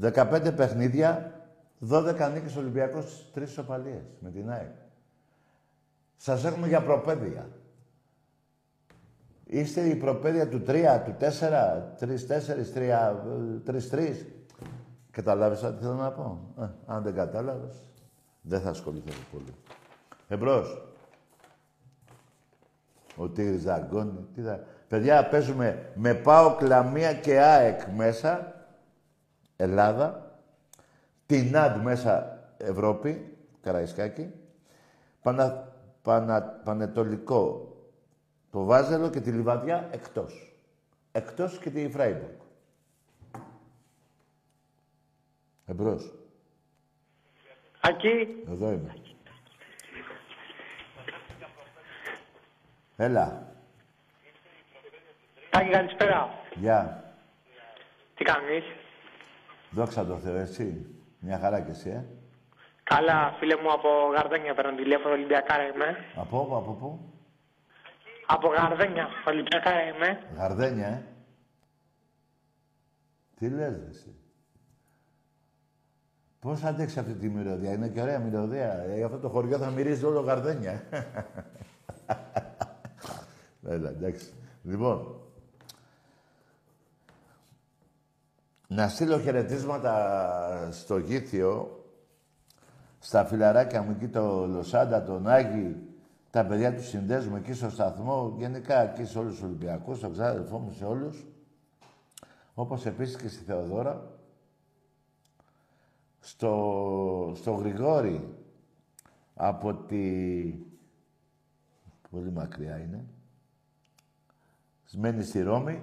[0.00, 1.40] 15 παιχνίδια,
[1.90, 4.74] 12 νίκες Ολυμπιακός, 3 σοπαλίες με την ΑΕΚ.
[6.16, 7.48] Σας έχουμε για προπαίδεια.
[9.44, 13.16] Είστε η προπαίδεια του 3, του 4, 3, 4, 3,
[13.64, 14.26] 3, 3.
[15.10, 17.82] Καταλάβεις τι θέλω να πω; Ε, αν δεν κατάλαβες,
[18.40, 19.54] δεν θα ασχοληθώ πολύ.
[20.28, 20.86] Εμπρός.
[23.16, 24.26] Ο Τίγρης δαγκώνει.
[24.34, 24.64] Τι θα...
[24.88, 28.54] Παιδιά, παίζουμε με ΠΑΟ, Κλαμία και ΑΕΚ μέσα.
[29.56, 30.36] Ελλάδα.
[31.26, 33.36] Την ΑΝΤ μέσα Ευρώπη.
[33.62, 34.32] Καραϊσκάκη.
[35.22, 35.72] Πανα...
[36.02, 36.42] Πανα...
[36.42, 37.76] Πανετολικό.
[38.50, 40.52] Το Βάζελο και τη Λιβαδιά εκτός.
[41.12, 42.40] Εκτός και τη Φράιμπουργκ.
[45.66, 46.14] Εμπρός.
[47.80, 48.44] Ακή.
[48.50, 48.94] Εδώ είμαι.
[52.96, 53.46] Έλα.
[55.50, 56.28] Άκη, καλησπέρα.
[56.54, 57.04] Γεια.
[58.14, 58.64] Τι κάνεις;
[59.72, 60.86] Δόξα τω Θεώ, εσύ.
[61.18, 62.04] Μια χαρά κι εσύ, ε.
[62.82, 65.96] Καλά, φίλε μου, από Γαρδένια παίρνω τηλέφωνο, Ολυμπιακάρα είμαι.
[66.14, 67.12] Από πού, από πού;
[68.26, 70.18] Από Γαρδένια, Ολυμπιακάρα είμαι.
[70.36, 71.02] Γαρδένια, ε.
[73.38, 74.14] Τι λες, ρε, εσύ.
[76.40, 77.72] Πώς αντέξει αυτή τη μυρωδία.
[77.72, 78.72] Είναι και ωραία μυρωδία.
[78.72, 80.82] Ε, αυτό το χωριό θα μυρίζει όλο Γαρδένια.
[83.68, 84.32] Έλα, εντάξει.
[84.62, 85.20] Λοιπόν,
[88.74, 91.84] να στείλω χαιρετίσματα στο Γήθιο,
[92.98, 95.76] στα φιλαράκια μου εκεί, το Λοσάντα, τον Άγη,
[96.30, 100.58] τα παιδιά τους συνδέσμου εκεί στο σταθμό, γενικά εκεί σε όλους τους Ολυμπιακούς, στον ξάδελφό
[100.58, 101.26] μου, σε όλους.
[102.54, 104.10] Όπως επίσης και στη Θεοδόρα.
[106.20, 108.36] Στο, στο Γρηγόρη,
[109.34, 110.04] από τη...
[112.10, 113.04] Πολύ μακριά είναι.
[114.92, 115.82] Μένει στη Ρώμη.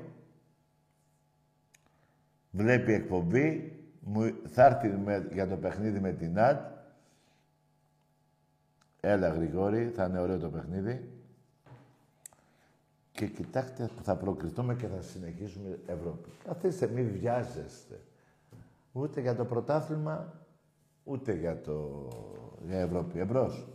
[2.51, 3.73] Βλέπει εκπομπή.
[4.01, 6.77] Μου, θα έρθει με, για το παιχνίδι με την ΑΤ.
[8.99, 11.09] Έλα, Γρηγόρη, θα είναι ωραίο το παιχνίδι.
[13.11, 16.29] Και κοιτάξτε που θα προκριθούμε και θα συνεχίσουμε Ευρώπη.
[16.43, 17.99] Καθίστε, μην βιάζεστε.
[18.91, 20.33] Ούτε για το πρωτάθλημα,
[21.03, 22.07] ούτε για το
[22.65, 23.19] για Ευρώπη.
[23.19, 23.67] Εμπρός.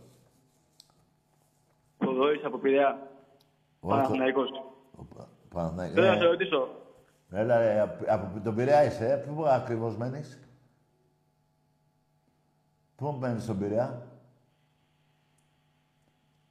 [1.97, 3.11] Θοδωρής από Πειραιά.
[3.79, 4.49] Παναθηναϊκός.
[5.49, 5.93] Παναθηναϊκός.
[5.95, 6.69] Θέλω να Ε, σε ρωτήσω.
[7.37, 9.15] Έλα, ρε, από, από τον Πειραιά είσαι, ε.
[9.15, 10.39] Πού ακριβώς μένεις;
[12.95, 14.01] Πού μένεις στον Πειραιά;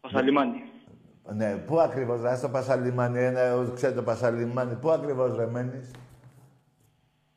[0.01, 0.63] Πασαλιμάνι.
[1.33, 5.91] Ναι, πού ακριβώς, ρε, στο Πασαλιμάνι, ένα, ξέρετε το Πασαλιμάνι, πού ακριβώς ρε μένεις;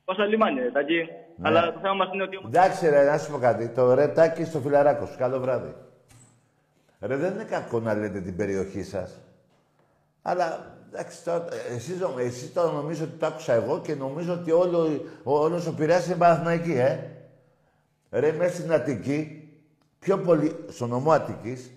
[0.06, 1.08] Πασαλιμάνι, ρε, Τάκη.
[1.42, 2.40] Αλλά το θέμα μας είναι ότι...
[2.46, 5.76] Εντάξει ρε, να σου πω κάτι, το ρετάκι στο φιλαράκος σου, καλό βράδυ.
[7.00, 9.20] Ρε, δεν είναι κακό να λέτε την περιοχή σας.
[10.30, 14.52] Αλλά, εντάξει, τώρα, εσείς, νομ- εσείς τώρα νομίζω ότι το άκουσα εγώ και νομίζω ότι
[14.52, 14.80] όλο,
[15.24, 17.00] ο- όλος ο Πειραιάς είναι Παναθηναϊκή, ε.
[18.10, 19.50] Ρε, μέσα στην Αττική,
[20.00, 21.72] πιο πολύ, στο νομό Αττικής,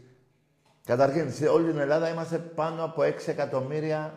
[0.84, 4.14] καταρχήν, σε όλη την Ελλάδα είμαστε πάνω από 6 εκατομμύρια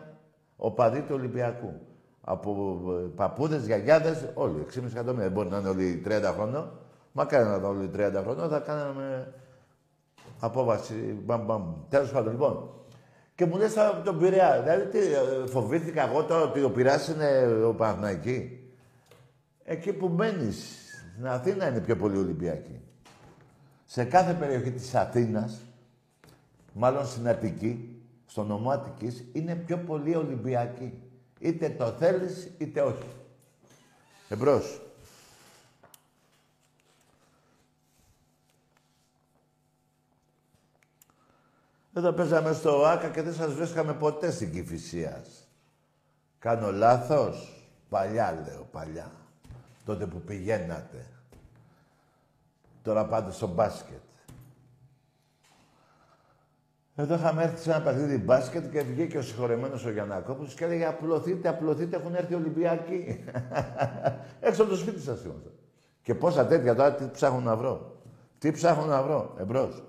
[0.56, 1.72] οπαδοί του Ολυμπιακού.
[2.20, 5.24] Από ε, παππούδες, γιαγιάδες, όλοι, 6,5 εκατομμύρια.
[5.24, 6.78] Δεν μπορεί να είναι όλοι 30 χρόνων.
[7.12, 9.32] Μακάρι να ήταν όλοι 30 χρόνων, θα κάναμε
[10.40, 10.94] απόβαση,
[11.24, 11.74] μπαμ μπαμ.
[11.88, 12.68] Τέλος πάντων, λοιπόν.
[13.34, 14.62] Και μου λες από τον Πειραιά.
[14.62, 18.58] Δηλαδή, τι, ε, φοβήθηκα εγώ τώρα ότι ο Πειραιάς είναι ο Παναθηναϊκή.
[19.64, 22.80] Εκεί που μένεις, στην Αθήνα είναι πιο πολύ Ολυμπιακή.
[23.84, 25.60] Σε κάθε περιοχή της Αθήνας,
[26.72, 30.92] μάλλον στην Αττική, στο νομό Αττικής, είναι πιο πολύ Ολυμπιακή.
[31.38, 33.08] Είτε το θέλεις, είτε όχι.
[34.28, 34.83] Εμπρός.
[41.94, 45.48] Εδώ παίζαμε στο ΆΚΑ και δεν σας βρίσκαμε ποτέ στην Κηφισίας.
[46.38, 47.54] Κάνω λάθος;
[47.88, 49.10] Παλιά λέω, παλιά.
[49.84, 51.06] Τότε που πηγαίνατε.
[52.82, 54.02] Τώρα πάτε στο μπάσκετ.
[56.96, 60.86] Εδώ είχαμε έρθει σε ένα παιχνίδι μπάσκετ και βγήκε ο συγχωρεμένος ο Γιαννακόπουλος και έλεγε
[60.86, 63.24] Απλωθείτε, απλωθείτε, έχουν έρθει οι Ολυμπιακοί.
[64.40, 65.50] Έξω από το σπίτι σας είμαστε.
[66.02, 67.96] Και πόσα τέτοια τώρα τι ψάχνω να βρω.
[68.38, 69.82] Τι ψάχνω να βρω, εμπρός.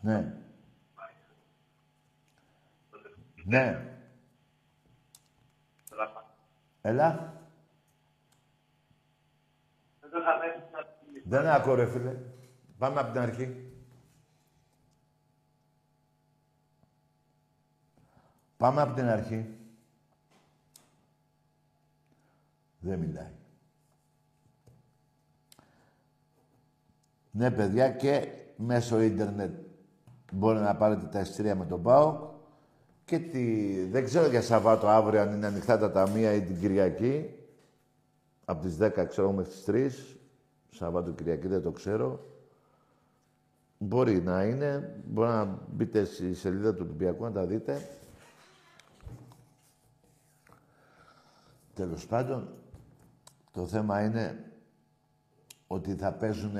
[0.00, 0.34] Ναι.
[3.44, 3.94] Ναι.
[6.80, 7.34] Έλα.
[11.24, 12.16] Δεν ακούω ρε φίλε.
[12.78, 13.72] Πάμε από την αρχή.
[18.56, 19.54] Πάμε από την αρχή.
[22.80, 23.32] Δεν μιλάει.
[27.30, 29.69] Ναι, παιδιά, και μέσω ίντερνετ
[30.30, 32.28] μπορεί να πάρετε τα εισιτήρια με τον ΠΑΟ
[33.04, 33.84] και τη...
[33.84, 37.34] δεν ξέρω για Σαββάτο αύριο αν είναι ανοιχτά τα ταμεία ή την Κυριακή.
[38.44, 40.16] Από τις 10 ξέρω μέχρι τις 3.
[40.70, 42.24] Σαββάτο Κυριακή δεν το ξέρω.
[43.78, 45.02] Μπορεί να είναι.
[45.06, 47.88] Μπορεί να μπείτε στη σελίδα του Ολυμπιακού να τα δείτε.
[51.74, 52.48] Τέλος πάντων,
[53.52, 54.52] το θέμα είναι
[55.66, 56.56] ότι θα παίζουν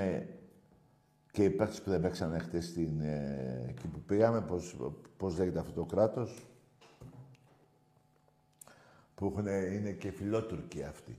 [1.31, 4.77] και οι παίκτες που δεν παίξανε χτες στην, ε, εκεί που πήγαμε, πώς,
[5.17, 6.47] πώς λέγεται αυτό το κράτος,
[9.15, 11.19] που έχουν, είναι και φιλότουρκοι αυτοί.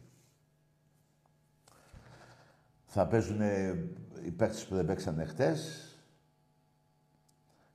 [2.86, 3.42] Θα παίζουν
[4.26, 5.86] οι παίκτες που δεν παίξανε χτες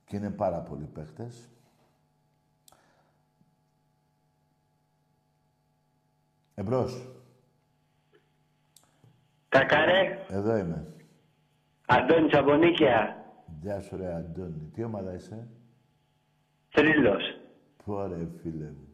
[0.05, 1.49] και είναι πάρα πολλοί παίκτες.
[6.55, 7.07] Εμπρός.
[9.49, 10.96] Κακαρέ, Εδώ είμαι.
[11.89, 13.15] Αντώνης Αμπονίκια,
[13.61, 14.71] Γεια σου ρε Αντώνη.
[14.73, 15.47] Τι ομάδα είσαι;
[16.69, 17.23] θρύλος.
[17.85, 18.87] Πόρε φίλε μου.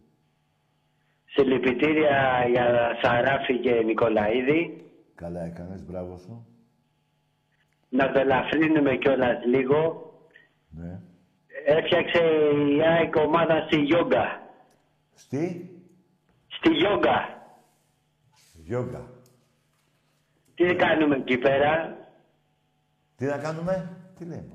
[1.25, 4.86] Συλληπιτήρια για Σαράφη και Νικολαίδη.
[5.15, 6.47] Καλά έκανες, μπράβο σου.
[7.89, 10.12] Να το ελαφρύνουμε κιόλας λίγο.
[10.69, 10.99] Ναι.
[11.65, 12.23] Έφτιαξε
[12.77, 14.41] η ΑΕΚ ομάδα στη Γιόγκα.
[15.13, 15.69] Στη;
[16.47, 17.41] Στη Γιόγκα.
[18.63, 19.10] γιόγκα.
[20.56, 21.97] Τι κάνουμε εκεί πέρα;
[23.23, 24.53] Τι να κάνουμε, τι λέμε.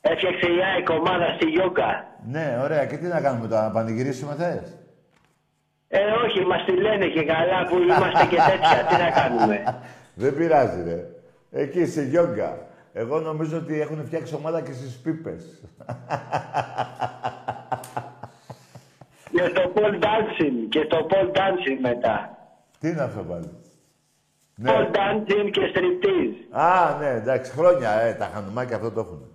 [0.00, 2.06] Έφτιαξε η ΑΕΚ ομάδα στη Γιόγκα.
[2.26, 2.86] Ναι, ωραία.
[2.86, 4.78] Και τι να κάνουμε τώρα, να πανηγυρίσουμε θες;
[5.88, 8.86] Ε, όχι, μας τη λένε και καλά που είμαστε και τέτοια.
[8.88, 9.80] Τι να κάνουμε;
[10.22, 11.06] Δεν πειράζει, ρε.
[11.50, 12.66] Εκεί σε γιόγκα.
[12.92, 15.62] Εγώ νομίζω ότι έχουν φτιάξει ομάδα και στις πίπες.
[19.30, 20.66] Και στο pole dancing.
[20.68, 22.36] Και στο pole dancing μετά.
[22.78, 23.50] τι είναι αυτό πάλι;
[24.62, 24.70] Ναι.
[24.70, 26.58] Pole dancing και striptease.
[26.60, 29.26] Α, ναι, εντάξει, χρόνια, ε, τα χανουμάκια αυτό το έχουν.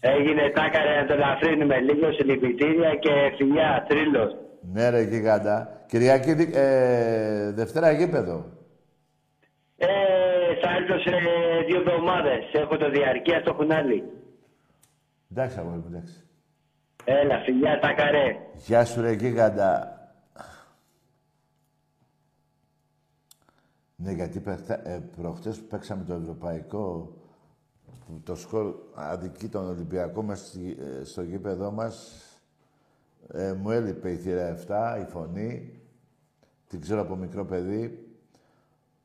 [0.00, 4.36] Έγινε τάκαρα να το ελαφρύνουμε λίγο συλληπιτήρια και φιλιά, θρύλος.
[4.72, 5.82] Ναι, ρε, γίγαντα.
[5.86, 8.44] Κυριακή, δι- ε, Δευτέρα γήπεδο.
[9.76, 9.86] Ε,
[10.62, 11.16] θα έρθω σε
[11.66, 12.44] δύο εβδομάδες.
[12.52, 14.02] Έχω το διαρκεία στο κουνάλι.
[15.32, 16.14] Εντάξει, αγόρι μου, εντάξει.
[17.04, 18.36] Έλα, φιλιά, τα καρέ.
[18.54, 19.97] Γεια σου, ρε, γίγαντα.
[24.02, 27.12] Ναι, γιατί παιχτα- ε, προχτές που παίξαμε το ευρωπαϊκό,
[28.06, 32.22] που το σκορ αδικεί τον Ολυμπιακό μας στη- ε, στο γήπεδό μας,
[33.32, 35.80] ε, μου έλειπε η θύρα 7, η φωνή.
[36.68, 38.12] Την ξέρω από μικρό παιδί,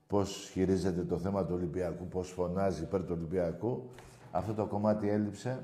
[0.07, 3.89] πώς χειρίζεται το θέμα του Ολυμπιακού, πώς φωνάζει υπέρ του Ολυμπιακού.
[4.31, 5.63] Αυτό το κομμάτι έλειψε.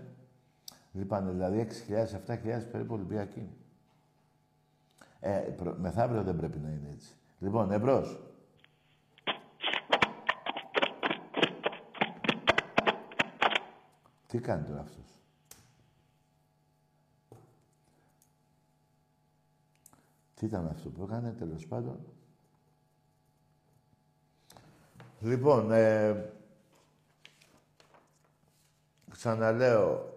[0.91, 3.49] Λείπανε δηλαδή 6.000, 7.000 περίπου Ολυμπιακοί.
[5.19, 7.15] Ε, προ- μεθαύριο δεν πρέπει να είναι έτσι.
[7.39, 8.28] Λοιπόν, εμπρός.
[14.29, 15.19] Τι κάνει τώρα αυτός;
[20.33, 21.99] Τι ήταν αυτό που έκανε, τέλος πάντων;
[25.19, 26.33] Λοιπόν, ε,
[29.09, 30.13] ξαναλέω,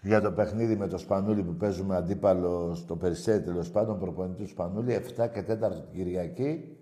[0.00, 4.48] για το παιχνίδι με το Σπανούλι που παίζουμε αντίπαλο στο Περιστέρι τέλος πάντων, προπονητή του
[4.48, 6.73] Σπανούλι, 7 και 4 την Κυριακή.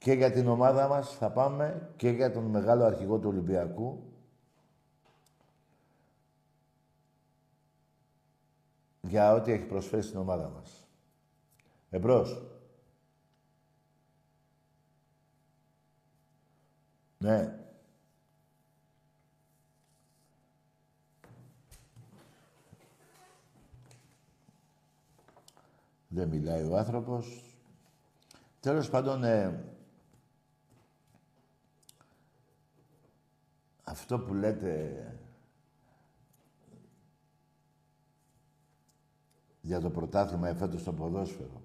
[0.00, 4.12] Και για την ομάδα μας θα πάμε και για τον μεγάλο αρχηγό του Ολυμπιακού.
[9.00, 10.88] Για ό,τι έχει προσφέρει στην ομάδα μας.
[11.90, 12.42] Εμπρός.
[17.18, 17.58] Ναι.
[26.08, 27.54] Δεν μιλάει ο άνθρωπος.
[28.60, 29.64] Τέλος πάντων, ε,
[33.90, 35.04] αυτό που λέτε
[39.60, 41.62] για το πρωτάθλημα εφέτος στο ποδόσφαιρο,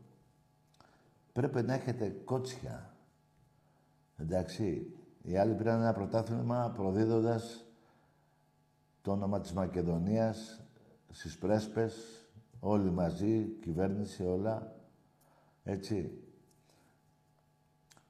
[1.33, 2.95] πρέπει να έχετε κότσια.
[4.17, 7.65] Εντάξει, οι άλλοι πήραν ένα πρωτάθλημα προδίδοντας
[9.01, 10.63] το όνομα της Μακεδονίας
[11.09, 12.25] στις πρέσπες,
[12.59, 14.75] όλοι μαζί, κυβέρνηση, όλα.
[15.63, 16.19] Έτσι.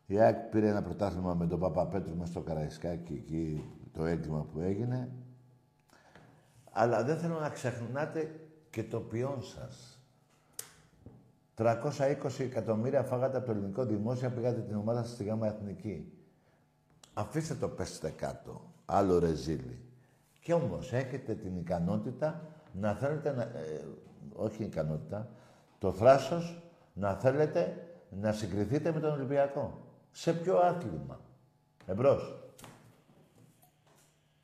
[0.05, 3.63] Η ΑΕΚ πήρε ένα πρωτάθλημα με τον Παπαπέτρου μέσα στο Καραϊσκάκι, εκεί
[3.95, 5.11] το έγκλημα που έγινε.
[6.71, 8.39] Αλλά δεν θέλω να ξεχνάτε
[8.69, 9.99] και το ποιόν σας.
[11.57, 16.13] 320 εκατομμύρια φάγατε από το ελληνικό δημόσιο, πήγατε την ομάδα σας στη ΓΑΜΑ Εθνική.
[17.13, 18.73] Αφήστε το πέστε κάτω.
[18.85, 19.79] Άλλο ρεζίλι.
[20.39, 22.41] Και όμως έχετε την ικανότητα
[22.73, 23.41] να θέλετε να...
[23.41, 23.85] ε,
[24.33, 25.29] όχι ικανότητα,
[25.79, 29.79] το θράσος να θέλετε να συγκριθείτε με τον Ολυμπιακό.
[30.11, 31.19] Σε ποιο άθλημα.
[31.85, 32.44] Εμπρός.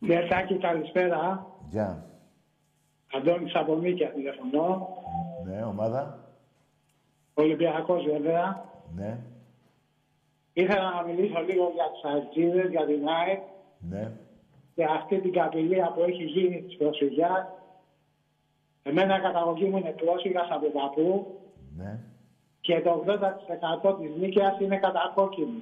[0.03, 1.45] Ναι, Τάκη, καλησπέρα.
[1.69, 2.05] Γεια.
[3.13, 4.87] Αντώνης από Μίκια τηλεφωνώ.
[5.45, 6.19] Ναι, ομάδα.
[7.33, 8.65] Ολυμπιακός βέβαια.
[8.95, 9.17] Ναι.
[10.53, 13.41] Ήθελα να μιλήσω λίγο για τους αετζίδες, για την ΑΕΚ
[13.79, 14.11] Ναι.
[14.75, 17.45] και αυτή την καπηλεία που έχει γίνει της προσφυγιάς.
[18.83, 21.39] Εμένα η καταγωγή μου είναι πρόσφυγας από παππού
[21.77, 21.99] Ναι.
[22.61, 25.61] και το 80% της νίκαιας είναι κατακόκκινη.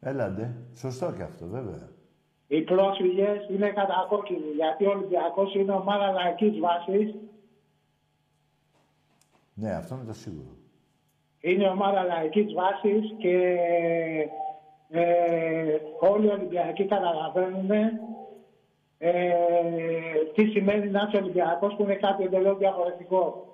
[0.00, 0.54] Έλαντε.
[0.76, 1.88] Σωστό και αυτό, βέβαια.
[2.48, 7.14] Οι πρόσφυγες είναι κατακόκκινοι γιατί ο Ολυμπιακός είναι ομάδα λαϊκής βάσης.
[9.54, 10.56] Ναι, αυτό είναι το σίγουρο.
[11.40, 13.56] Είναι ομάδα λαϊκής βάσης και
[14.90, 17.70] ε, όλοι οι Ολυμπιακοί καταλαβαίνουν
[18.98, 19.34] ε,
[20.34, 23.46] τι σημαίνει να είσαι Ολυμπιακός που είναι κάτι εντελώς διαφορετικό.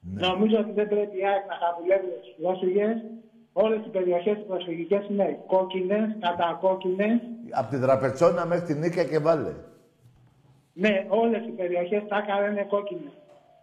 [0.00, 2.96] Νομίζω ότι δεν πρέπει η ΑΕΚ να χαμηλεύει τους πρόσφυγες.
[3.52, 7.20] Όλες οι περιοχές οι προσφυγικές είναι κόκκινες, κατακόκκινες.
[7.50, 9.52] Από τη Δραπετσόνα μέχρι τη Νίκαια και βάλε.
[10.72, 13.12] Ναι, όλες οι περιοχές τα έκανα είναι κόκκινες.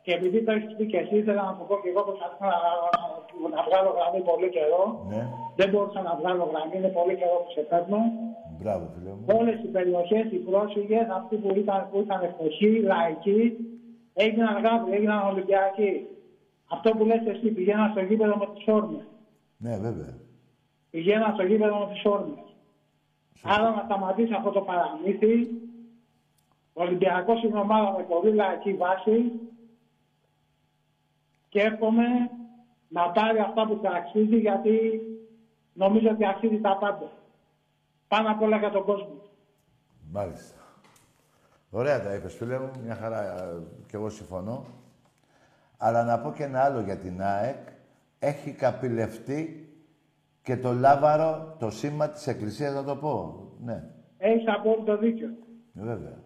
[0.02, 2.60] Και επειδή το έχεις πει και εσύ, ήθελα να το πω και εγώ προσπαθώ να,
[2.96, 4.84] να, να βγάλω γραμμή πολύ καιρό.
[5.12, 5.22] Ναι.
[5.60, 8.00] Δεν μπορούσα να βγάλω γραμμή, είναι πολύ καιρό που σε παίρνω.
[8.60, 9.26] Μπράβο, φίλε μου.
[9.40, 13.40] Όλες οι περιοχές, οι πρόσφυγες, αυτοί που ήταν, που ήταν φτωχοί, λαϊκοί,
[14.24, 15.92] έγιναν γάβροι, έγιναν Ολυμπιακοί.
[16.76, 19.06] Αυτό που λες εσύ, πηγαίναν στο γήπεδο με τις όρμες.
[19.62, 20.18] Ναι, βέβαια.
[20.90, 22.56] Πηγαίναν στο γήπεδο με τις όρμες.
[23.44, 25.34] Άρα να σταματήσει αυτό το παραμύθι.
[26.74, 29.32] Ο Ολυμπιακός είναι ομάδα με πολύ λαϊκή βάση
[31.50, 32.04] και εύχομαι
[32.88, 35.02] να πάρει αυτά που τα αξίζει γιατί
[35.74, 37.12] νομίζω ότι αξίζει τα πάντα.
[38.08, 39.22] Πάνω απ' όλα για τον κόσμο.
[40.12, 40.58] Μάλιστα.
[41.70, 42.72] Ωραία τα είπες, φίλε μου.
[42.84, 44.66] Μια χαρά ε, κι εγώ συμφωνώ.
[45.78, 47.68] Αλλά να πω και ένα άλλο για την ΑΕΚ.
[48.20, 49.70] Έχει καπηλευτεί
[50.44, 53.44] και το λάβαρο, το σήμα της Εκκλησίας, να το πω.
[53.64, 53.84] Ναι,
[54.18, 55.30] Έχεις απόλυτο δίκιο.
[55.74, 56.18] βέβαια.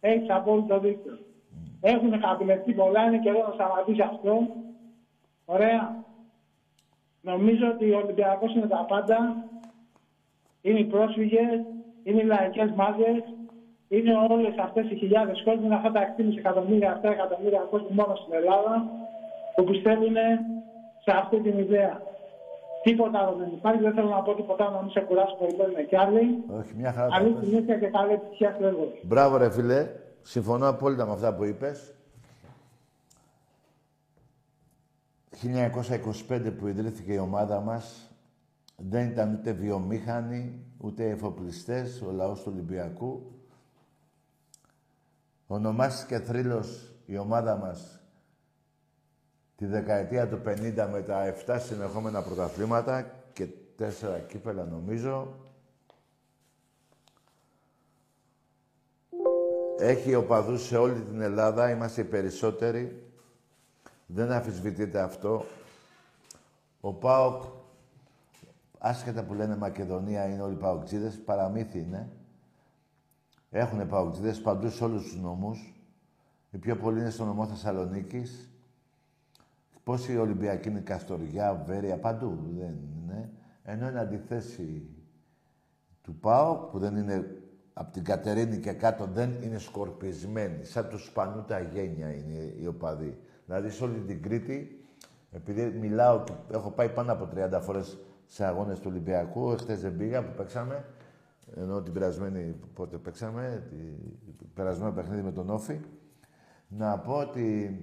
[0.00, 1.18] Έχεις απόλυτο δίκιο.
[1.80, 4.46] Έχουν καπηλευτεί πολλά, είναι καιρό να σταματήσει αυτό.
[5.44, 6.04] Ωραία.
[7.20, 9.44] Νομίζω ότι ο Ολυμπιακός είναι τα πάντα.
[10.62, 11.60] Είναι οι πρόσφυγες,
[12.02, 13.22] είναι οι λαϊκές μάζες,
[13.88, 18.14] είναι όλες αυτές οι χιλιάδες κόσμοι, είναι αυτά τα 6,5 εκατομμύρια, αυτά εκατομμύρια κόσμοι μόνο
[18.16, 18.90] στην Ελλάδα
[19.54, 20.16] που πιστεύουν
[21.04, 22.02] σε αυτή την ιδέα.
[22.82, 25.72] Τίποτα άλλο δεν υπάρχει, δεν θέλω να πω τίποτα άλλο, να μην σε κουράσω πολύ,
[25.72, 26.44] είναι κι άλλοι.
[26.58, 27.46] Όχι, μια χαρά τα Καλή είπες.
[27.48, 28.82] συνέχεια και καλή επιτυχία στο έργο.
[28.84, 29.06] σου.
[29.06, 29.88] Μπράβο ρε φίλε.
[30.22, 31.94] Συμφωνώ απόλυτα με αυτά που είπες.
[35.42, 38.10] 1925 που ιδρύθηκε η ομάδα μας
[38.76, 43.32] δεν ήταν ούτε βιομήχανοι, ούτε εφοπλιστές, ο λαός του Ολυμπιακού.
[45.46, 47.99] Ονομάστηκε θρύλος η ομάδα μας
[49.60, 53.48] τη δεκαετία του 50 με τα 7 συνεχόμενα πρωταθλήματα και
[53.78, 53.84] 4
[54.28, 55.34] κύπελα νομίζω.
[59.78, 63.12] Έχει οπαδούς σε όλη την Ελλάδα, είμαστε οι περισσότεροι.
[64.06, 65.44] Δεν αφισβητείτε αυτό.
[66.80, 67.42] Ο ΠΑΟΚ,
[68.78, 72.08] άσχετα που λένε Μακεδονία, είναι όλοι ΠΑΟΚτζίδες, παραμύθι είναι.
[73.50, 75.74] Έχουνε ΠΑΟΚτζίδες παντού σε όλους τους νομούς.
[76.50, 78.49] Οι πιο πολλοί είναι στο νομό Θεσσαλονίκης.
[79.84, 83.32] Πόσοι Ολυμπιακοί είναι Καστοριά, Βέρεια, παντού δεν είναι.
[83.62, 84.88] Ενώ είναι αντιθέσει
[86.02, 90.64] του ΠΑΟΚ, που δεν είναι από την Κατερίνη και κάτω, δεν είναι σκορπισμένοι.
[90.64, 93.18] Σαν τους Σπανού τα γένια είναι οι οπαδοί.
[93.44, 94.84] Δηλαδή σε όλη την Κρήτη,
[95.30, 99.96] επειδή μιλάω, και έχω πάει πάνω από 30 φορές σε αγώνες του Ολυμπιακού, εχθές δεν
[99.96, 100.84] πήγα που παίξαμε,
[101.56, 103.68] ενώ την περασμένη, πότε παίξαμε,
[104.38, 105.80] την περασμένο παιχνίδι με τον Όφη,
[106.68, 107.78] να πω ότι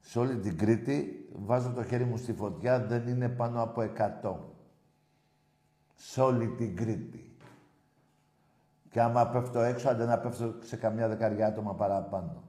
[0.00, 3.82] σε όλη την Κρήτη βάζω το χέρι μου στη φωτιά, δεν είναι πάνω από
[4.22, 4.34] 100.
[5.94, 7.36] Σε όλη την Κρήτη.
[8.90, 12.42] Και άμα πέφτω έξω, αντί να πέφτω σε καμιά δεκαριά άτομα παραπάνω.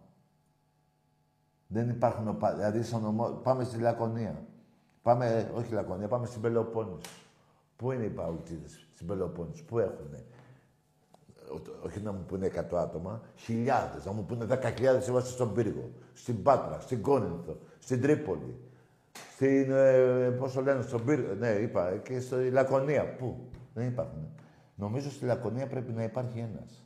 [1.67, 2.53] Δεν υπάρχουν οπα...
[2.53, 3.29] Δηλαδή, στον νομό...
[3.29, 4.45] πάμε στη Λακωνία.
[5.01, 7.09] Πάμε, όχι Λακωνία, πάμε στην Πελοπόννησο.
[7.75, 10.25] Πού είναι οι παουτζίδες στην Πελοπόννησο, πού έχουνε;
[11.53, 14.05] Ό- Όχι να μου πούνε 100 άτομα, χιλιάδες.
[14.05, 15.91] Να μου πούνε 10.000 είμαστε στον πύργο.
[16.13, 18.57] Στην Πάτρα, στην Κόνινθο, στην Τρίπολη.
[19.18, 19.72] Στην.
[19.72, 21.34] Ε, Πώς το λένε, στον πύργο.
[21.34, 21.97] Ναι, είπα.
[21.97, 23.16] Και στη Λακωνία.
[23.16, 24.28] Πού; Δεν υπάρχουν.
[24.76, 26.86] Νομίζω στη Λακωνία πρέπει να υπάρχει ένας.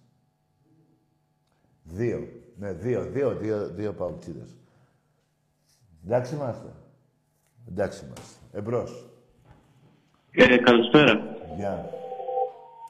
[1.83, 2.27] Δύο.
[2.57, 4.57] Ναι, δύο, δύο, δύο, δύο παουτσίδες.
[6.05, 6.67] Εντάξει είμαστε.
[7.69, 8.39] Εντάξει είμαστε.
[8.51, 9.09] Εμπρός.
[10.31, 11.35] Ε, καλησπέρα.
[11.57, 11.89] Γεια.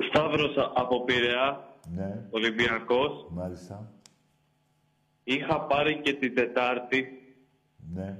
[0.10, 3.28] Σταύρος α- από Πειραιά, Ναι, Ολυμπιακός.
[3.30, 3.92] μάλιστα.
[5.24, 7.08] Είχα πάρει και την Τετάρτη
[7.94, 8.20] Ναι.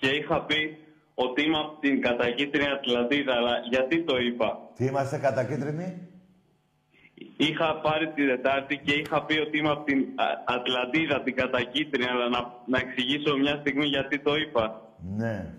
[0.00, 0.78] Και είχα πει
[1.14, 6.08] ότι είμαι από την κατακίτρινη Ατλαντίδα, αλλά γιατί το είπα; Τι είμαστε κατακίτρινοι;
[7.36, 12.08] Είχα πάρει την Τετάρτη και είχα πει ότι είμαι από την Α- Ατλαντίδα, την κατακίτρινη,
[12.10, 14.82] αλλά να, να εξηγήσω μια στιγμή γιατί το είπα.
[15.16, 15.54] Ναι.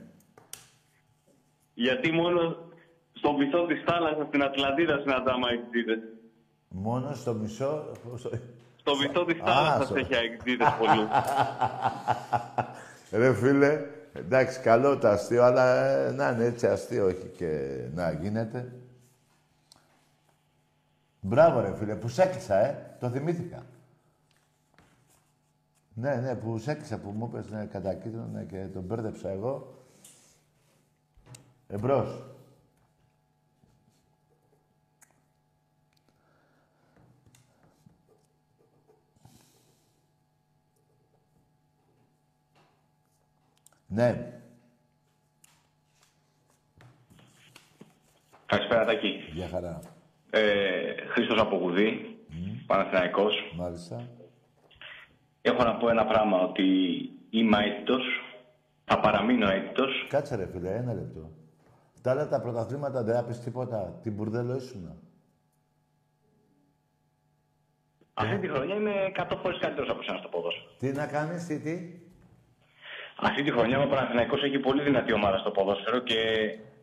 [1.73, 2.55] Γιατί μόνο
[3.13, 5.99] Στο βυθό της θάλασσας στην Ατλαντίδα συναντάμε αεξίδες.
[6.69, 7.91] Μόνο στο μισό...
[8.17, 8.29] στο-
[8.75, 11.07] Στο βυθό της Α, θάλασσας στο- έχει αεξίδες πολλούς.
[13.21, 13.79] Ρε φίλε,
[14.19, 18.73] εντάξει, καλό το αστείο, αλλά ε, να είναι έτσι αστείο, όχι και να γίνεται.
[21.21, 22.95] Μπράβο ρε φίλε, που σ' έκλεισα, ε.
[22.99, 23.65] Το θυμήθηκα.
[25.93, 29.29] Ναι, ναι, που σ' έκλεισα, που μου είπες ναι, κατά κίτρινο ναι, και τον μπέρδεψα
[29.29, 29.83] εγώ.
[31.67, 32.23] Εμπρός.
[43.91, 44.33] Ναι,
[48.45, 49.07] Καλησπέρα, Τάκη.
[49.33, 49.79] για χαρά.
[50.29, 52.17] Ε, Χρήστος από Γουδή,
[52.65, 53.33] Παναθηναϊκός.
[53.55, 54.07] Μάλιστα.
[55.41, 56.63] Έχω να πω ένα πράγμα, ότι
[57.29, 58.03] είμαι αίτητος,
[58.85, 60.05] θα παραμείνω αίτητος.
[60.09, 61.31] Κάτσε ρε φίλε, ένα λεπτό.
[62.01, 63.99] Τα άλλα τα πρωταθλήματα δεν άπεις τίποτα.
[64.03, 64.95] Την μπουρδέλο ήσουνα.
[68.13, 70.69] Αυτή τη χρονιά είμαι 100 φορές καλύτερος από σένα στο ποδόσφαιρο.
[70.77, 71.99] Τι να κάνεις, τι, τι;
[73.21, 76.15] Αυτή τη χρονιά ο Παναθηναϊκός έχει πολύ δυνατή ομάδα στο ποδόσφαιρο και...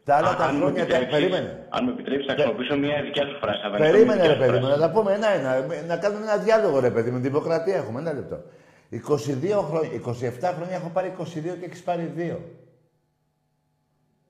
[0.05, 1.67] Τα άλλα αν- τα αν μου χρόνια, τα- επιτρέψεις- περίμενε.
[1.69, 3.61] Αν μου επιτρέψεις, θα χρησιμοποιήσω μια δικιά σου φράση.
[3.63, 4.81] θα δανειστώ Περίμενε μια ρε δικιά σου παιδί μου, φράση.
[4.81, 5.83] να τα πούμε ένα-ένα.
[5.87, 7.19] Να κάνουμε ένα διάλογο ρε παιδί μου.
[7.19, 8.43] Δημοκρατία έχουμε, ένα λεπτό.
[8.91, 11.25] 22 χρόνια, 27 χρόνια έχω πάρει 22
[11.59, 12.37] και έχεις πάρει 2.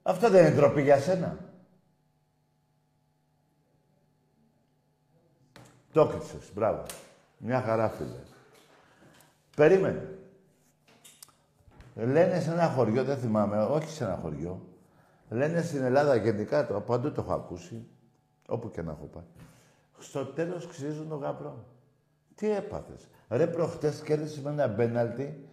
[0.03, 1.37] Αυτό δεν είναι ντροπή για σένα.
[5.93, 6.83] Το έκλεισες, μπράβο.
[7.39, 8.21] Μια χαρά φίλε.
[9.57, 10.16] Περίμενε.
[11.97, 14.61] Λένε σε ένα χωριό, δεν θυμάμαι, όχι σε ένα χωριό.
[15.29, 17.87] Λένε στην Ελλάδα γενικά, το, παντού το έχω ακούσει,
[18.49, 19.25] όπου και να έχω πάει.
[19.99, 21.65] Στο τέλος ξύζουν το γαμπρό.
[22.35, 25.49] Τι έπαθες; Ρε προχτές κέρδισε με ένα μπέναλτι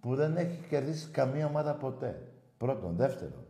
[0.00, 2.22] που δεν έχει κερδίσει καμία ομάδα ποτέ.
[2.58, 2.96] Πρώτον.
[2.96, 3.46] Δεύτερον.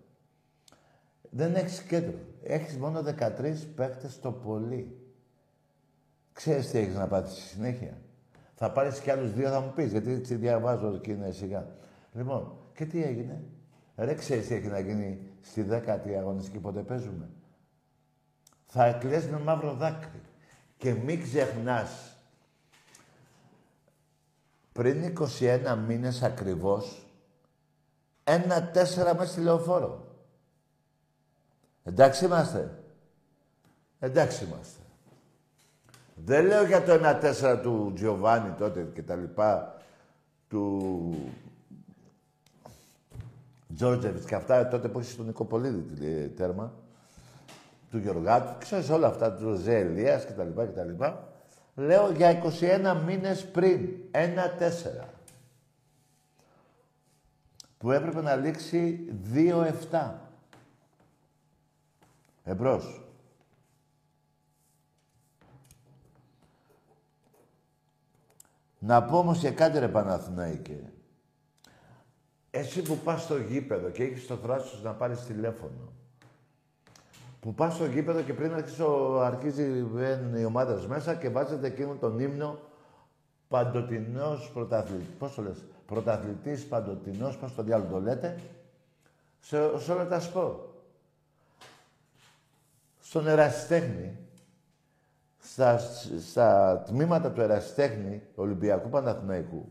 [1.30, 2.18] Δεν έχεις κέντρο.
[2.42, 4.96] Έχεις μόνο 13 παίχτες το πολύ.
[6.32, 7.98] Ξέρεις τι έχεις να πάθεις στη συνέχεια;
[8.54, 11.66] Θα πάρεις κι άλλους δύο, θα μου πεις, γιατί έτσι διαβάζω και είναι σιγά.
[12.12, 13.44] Λοιπόν, και τι έγινε;
[13.96, 17.30] Ρε, ξέρεις τι έχει να γίνει στη δέκατη αγωνιστική, πότε παίζουμε;
[18.66, 20.20] Θα κλαις με μαύρο δάκρυ.
[20.76, 22.16] Και μην ξεχνάς,
[24.72, 27.06] πριν 21 μήνες ακριβώς,
[28.24, 30.06] ένα τέσσερα μέσα στη λεωφόρο.
[31.82, 32.82] Εντάξει είμαστε.
[33.98, 34.82] Εντάξει είμαστε.
[36.14, 39.82] Δεν λέω για το 1-4 του Τζιοβάνι τότε και τα λοιπά,
[40.48, 41.14] του
[43.78, 46.72] Τζόρτζεβιτς και αυτά τότε που είχε στον Νικοπολίδη ε, τέρμα,
[47.90, 51.32] του Γιωργάτου, ξέρεις όλα αυτά, του Ζε Ελίας και τα λοιπά και τα λοιπά.
[51.74, 55.04] Λέω για 21 μήνες πριν, 1-4.
[57.78, 59.12] Που έπρεπε να λήξει
[59.90, 60.12] 2-7.
[62.44, 63.02] Εμπρός.
[68.78, 70.92] Να πω όμως και κάτι ρε Παναθηναϊκέ.
[72.58, 75.92] Εσύ που πας στο γήπεδο και έχεις το θράσος να πάρεις τηλέφωνο.
[77.40, 81.66] Που πας στο γήπεδο και πριν αρχίσει, ο- αρχίζει μπαίνουν οι ομάδες μέσα και βάζετε
[81.66, 82.58] εκείνο τον ύμνο
[83.48, 85.06] παντοτινός πρωταθλητής.
[85.18, 88.40] Πώς το λες, πρωταθλητής παντοτινός, πώς το διάλογο το λέτε.
[89.40, 90.54] Σε, σε όλα τα σπορ.
[93.00, 94.16] Στον ερασιτέχνη,
[95.38, 95.78] στα,
[96.20, 99.68] στα τμήματα του ερασιτέχνη Ολυμπιακού Παναθηναϊκού,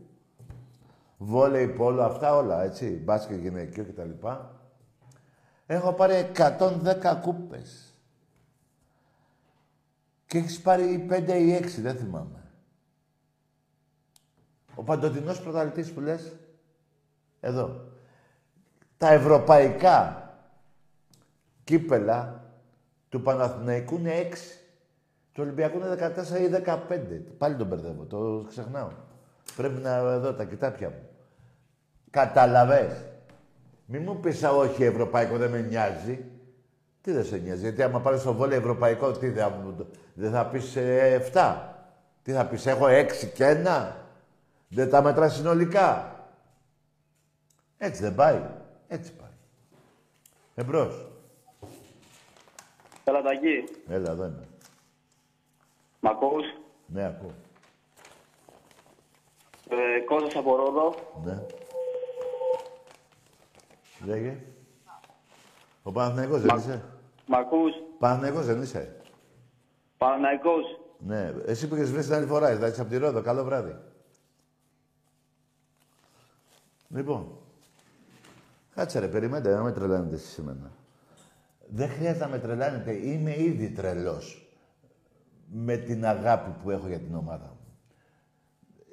[1.18, 4.26] βόλεϊ, πόλο, αυτά όλα, έτσι, μπάσκετ γυναικείο κτλ.
[5.66, 7.92] Έχω πάρει 110 κούπες.
[10.26, 12.42] Και έχεις πάρει 5 ή 6, δεν θυμάμαι.
[14.74, 16.36] Ο παντοτινός πρωταθλητής που λες,
[17.40, 17.80] εδώ.
[18.96, 20.28] Τα ευρωπαϊκά
[21.64, 22.44] κύπελα
[23.08, 24.60] του Παναθηναϊκού είναι 6.
[25.32, 27.22] Του Ολυμπιακού είναι 14 ή 15.
[27.38, 28.90] Πάλι τον μπερδεύω, το ξεχνάω.
[29.56, 31.08] Πρέπει να εδώ τα κοιτάπια μου.
[32.10, 33.04] Καταλαβες.
[33.86, 36.24] Μη μου πεις «Α, όχι ευρωπαϊκό, δεν με νοιάζει.
[37.00, 40.46] Τι δεν σε νοιάζει, γιατί άμα πάρεις στο βόλιο ευρωπαϊκό, τι θα, μου- δεν θα
[40.46, 41.56] πεις ε, 7.
[42.22, 43.92] Τι θα πεις, έχω 6 και 1.
[44.68, 46.16] Δεν τα μετράς συνολικά.
[47.78, 48.40] Έτσι δεν πάει.
[48.88, 49.28] Έτσι πάει.
[50.54, 51.06] Εμπρός.
[53.04, 54.46] Καλατακή, Έλα, εδώ είμαι.
[56.00, 56.44] μ' ακούς;
[56.86, 57.32] Ναι, ακούω.
[59.68, 60.94] Ε, Κώστας από Ρόδο.
[61.24, 61.42] Ναι.
[64.04, 64.42] Λέγε.
[65.82, 66.82] Ο Παναθηναϊκός δεν είσαι;
[67.26, 67.72] Μ' ακούς.
[67.98, 68.96] Παναθηναϊκός δεν είσαι;
[69.98, 70.80] Παναναϊκός.
[70.98, 71.34] Ναι.
[71.46, 73.22] Εσύ που είχες βρει την άλλη φορά, εντάξει, από τη Ρόδο.
[73.22, 73.76] Καλό βράδυ.
[76.88, 77.38] Λοιπόν.
[78.74, 80.70] Κάτσε ρε, περιμένετε, να με τρελαίνετε εσείς εμένα.
[81.68, 82.92] Δεν χρειάζεται να με τρελάνετε.
[82.92, 84.48] Είμαι ήδη τρελός.
[85.50, 87.57] Με την αγάπη που έχω για την ομάδα μου.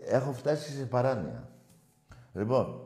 [0.05, 1.49] Έχω φτάσει σε παράνοια.
[2.33, 2.85] Λοιπόν,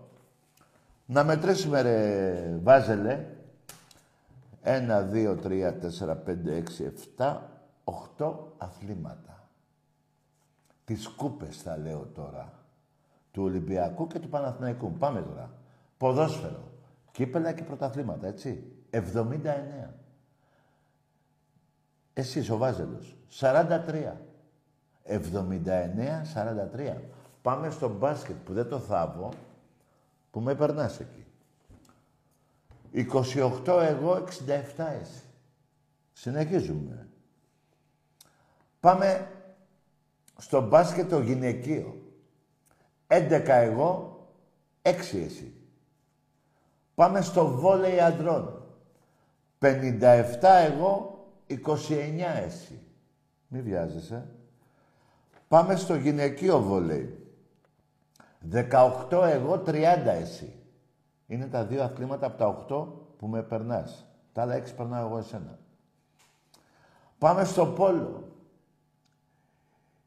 [1.06, 3.26] να μετρήσουμε ρε Βάζελε.
[4.62, 7.50] Ένα, δύο, τρία, τέσσερα, πέντε, έξι, εφτά,
[7.84, 9.48] οχτώ αθλήματα.
[10.86, 12.54] Τις κούπες θα λέω τώρα.
[13.32, 14.92] Του Ολυμπιακού και του Παναθηναϊκού.
[14.92, 15.52] Πάμε τώρα.
[15.98, 16.72] Ποδόσφαιρο.
[17.12, 18.64] Κύπελα και πρωταθλήματα, έτσι.
[18.90, 19.94] 79.
[22.14, 23.16] Εσείς ο Βάζελος.
[23.30, 24.22] 43.
[25.10, 26.96] 79-43.
[27.42, 29.30] Πάμε στο μπάσκετ που δεν το θάβω,
[30.32, 31.26] που με περνάς εκεί.
[32.92, 35.24] 28 εγώ, 67 εσύ.
[36.14, 37.08] Συνεχίζουμε.
[38.80, 39.28] Πάμε
[40.38, 42.02] στο μπάσκετ το γυναικείο.
[43.08, 44.20] 11 εγώ,
[44.82, 44.92] 6
[45.26, 45.54] εσύ.
[46.96, 48.64] Πάμε στο βόλεϊ αντρών.
[49.60, 51.58] 57 εγώ, 29
[52.46, 52.80] εσύ.
[53.48, 54.28] Μη βιάζεσαι.
[55.50, 57.28] Πάμε στο γυναικείο βόλεϊ.
[58.52, 59.74] 18 εγώ, 30
[60.22, 60.54] εσύ.
[61.28, 62.88] Είναι τα δύο αθλήματα από τα 8
[63.18, 64.06] που με περνάς.
[64.34, 65.60] Τα άλλα 6 περνάω εγώ εσένα.
[67.18, 68.24] Πάμε στο πόλο.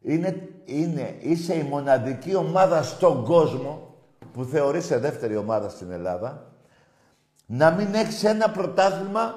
[0.01, 3.95] Είναι, είναι, είσαι η μοναδική ομάδα στον κόσμο
[4.33, 6.53] που θεωρείσαι δεύτερη ομάδα στην Ελλάδα
[7.47, 9.35] να μην έχεις ένα πρωτάθλημα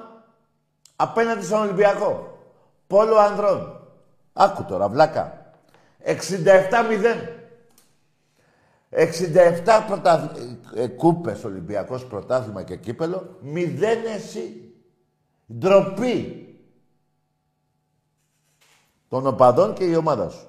[0.96, 2.38] απέναντι στον Ολυμπιακό.
[2.86, 3.80] Πόλο ανδρών.
[4.32, 5.45] Άκου τώρα, βλάκα.
[6.06, 6.14] 67-0.
[8.90, 10.32] 67 πρωτα...
[10.74, 14.72] ε, κούπες Ολυμπιακός πρωτάθλημα και κύπελο, μηδέν εσύ.
[15.58, 16.40] Ντροπή
[19.08, 20.46] των οπαδών και η ομάδα σου.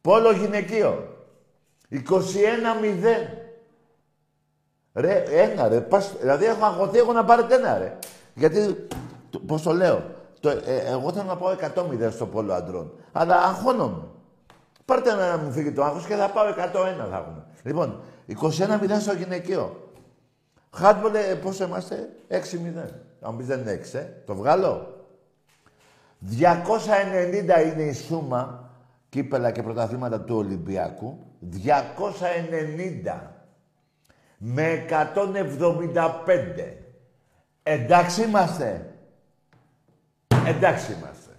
[0.00, 1.08] Πόλο γυναικείο.
[1.90, 2.02] 21-0.
[4.94, 7.98] Ρε, ένα ρε, πας, δηλαδή έχω αγχωθεί εγώ να πάρετε ένα ρε.
[8.34, 8.86] Γιατί,
[9.30, 10.04] το- πώς το λέω,
[10.40, 12.92] το, ε, εγώ θέλω να πάω 100-0 στο πόλο αντρών.
[13.12, 14.02] Αλλά αγχώνομαι.
[14.84, 16.54] Πάρτε ένα να μου φύγει το άγχος και θα πάω 101
[17.10, 17.46] θα έχουμε.
[17.62, 19.90] Λοιπόν, 21-0 στο γυναικείο.
[20.72, 22.34] Χάντμπολ, ε, πόσο είμαστε, 6-0.
[23.20, 24.22] Αν μου πεις δεν είναι 6, ε.
[24.26, 25.04] Το βγάλω.
[26.30, 28.70] 290 είναι η σούμα
[29.08, 31.18] κύπελα και πρωταθλήματα του Ολυμπιακού.
[31.40, 33.30] 290
[34.38, 36.76] με 175.
[37.62, 38.94] Εντάξει είμαστε.
[40.46, 41.30] Εντάξει είμαστε.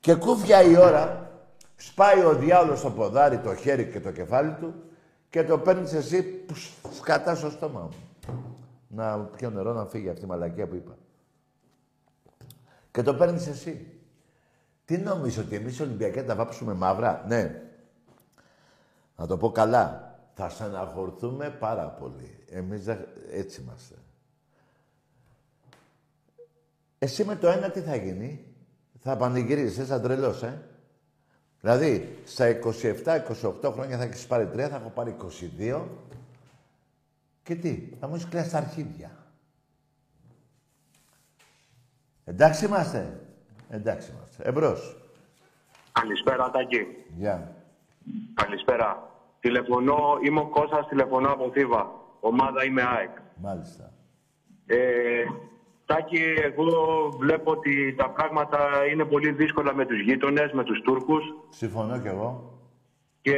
[0.00, 1.31] Και κούφια η ώρα,
[1.86, 4.74] σπάει ο διάολος στο ποδάρι, το χέρι και το κεφάλι του
[5.30, 6.54] και το παίρνεις εσύ που
[6.94, 7.96] σκατάς στο στόμα μου.
[8.88, 10.96] Να πιω νερό να φύγει αυτή η μαλακία που είπα.
[12.90, 13.86] Και το παίρνεις εσύ.
[14.84, 17.62] Τι νομίζω ότι εμείς οι Ολυμπιακοί θα τα βάψουμε μαύρα; Ναι.
[19.16, 20.10] Να το πω καλά.
[20.34, 22.44] Θα στεναχωρθούμε πάρα πολύ.
[22.50, 23.94] Εμείς δεν- έτσι είμαστε.
[26.98, 28.44] Εσύ με το ένα τι θα γίνει;
[28.98, 30.62] Θα πανηγυρίσεις, σαν τρελός, ε;
[31.64, 32.58] Δηλαδή, στα
[33.62, 35.16] 27-28 χρόνια θα έχεις πάρει τρία, θα έχω πάρει
[35.60, 35.82] 22.
[37.42, 39.10] Και τι, θα μου έχεις κλέσει τα αρχίδια.
[42.24, 43.20] Εντάξει είμαστε.
[43.68, 44.42] Εντάξει είμαστε.
[44.48, 44.96] Εμπρός.
[45.92, 46.86] Καλησπέρα, Τάκη.
[47.16, 47.54] Γεια.
[48.34, 49.10] Καλησπέρα.
[49.40, 51.90] Τηλεφωνώ, είμαι ο Κώστας, τηλεφωνώ από Θήβα.
[52.20, 53.16] Ομάδα είμαι ΑΕΚ.
[53.36, 53.92] Μάλιστα.
[54.66, 55.24] Ε,
[55.94, 56.68] Τάκη, εγώ
[57.18, 58.58] βλέπω ότι τα πράγματα
[58.92, 62.50] είναι πολύ δύσκολα με τους γείτονες, με τους Τούρκους Συμφωνώ κι εγώ.
[63.20, 63.36] και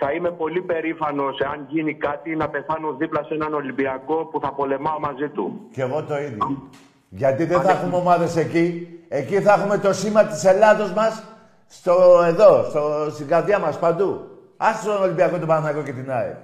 [0.00, 4.52] θα είμαι πολύ περήφανος εάν γίνει κάτι να πεθάνω δίπλα σε έναν Ολυμπιακό που θα
[4.52, 5.60] πολεμάω μαζί του.
[5.72, 6.62] Κι εγώ το ίδιο.
[7.08, 8.88] Γιατί δεν θα έχουμε ομάδες εκεί.
[9.08, 11.24] Εκεί θα έχουμε το σήμα της Ελλάδος μας
[11.66, 14.20] στο εδώ, στο, στην καρδιά μας παντού.
[14.56, 16.36] Άσε τον Ολυμπιακό, τον Παναθηναϊκό και την ΑΕΚ.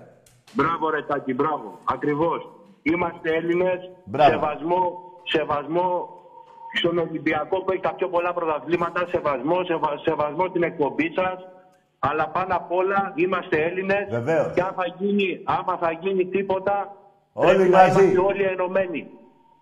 [0.52, 1.78] Μπράβο ρε Τάκη, μπράβο.
[1.84, 2.48] Ακριβώς.
[2.82, 4.30] Είμαστε Έλληνες, Μπράβο.
[4.30, 5.00] σεβασμό,
[5.32, 6.08] σεβασμό
[6.78, 11.38] στον Ολυμπιακό που έχει τα πιο πολλά πρωταθλήματα, σεβασμό, σεβα, σεβασμό την εκπομπή σας.
[11.98, 14.52] Αλλά πάνω απ' όλα είμαστε Έλληνες Βεβαίως.
[14.54, 16.92] και αν θα γίνει, άμα θα γίνει τίποτα,
[17.32, 18.02] Όλοι πρέπει να μαζί.
[18.04, 19.06] είμαστε όλοι ενωμένοι.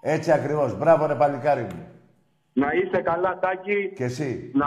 [0.00, 0.78] Έτσι ακριβώς.
[0.78, 1.86] Μπράβο ρε παλικάρι μου.
[2.52, 4.50] Να είστε καλά Τάκη, Και εσύ.
[4.54, 4.66] να,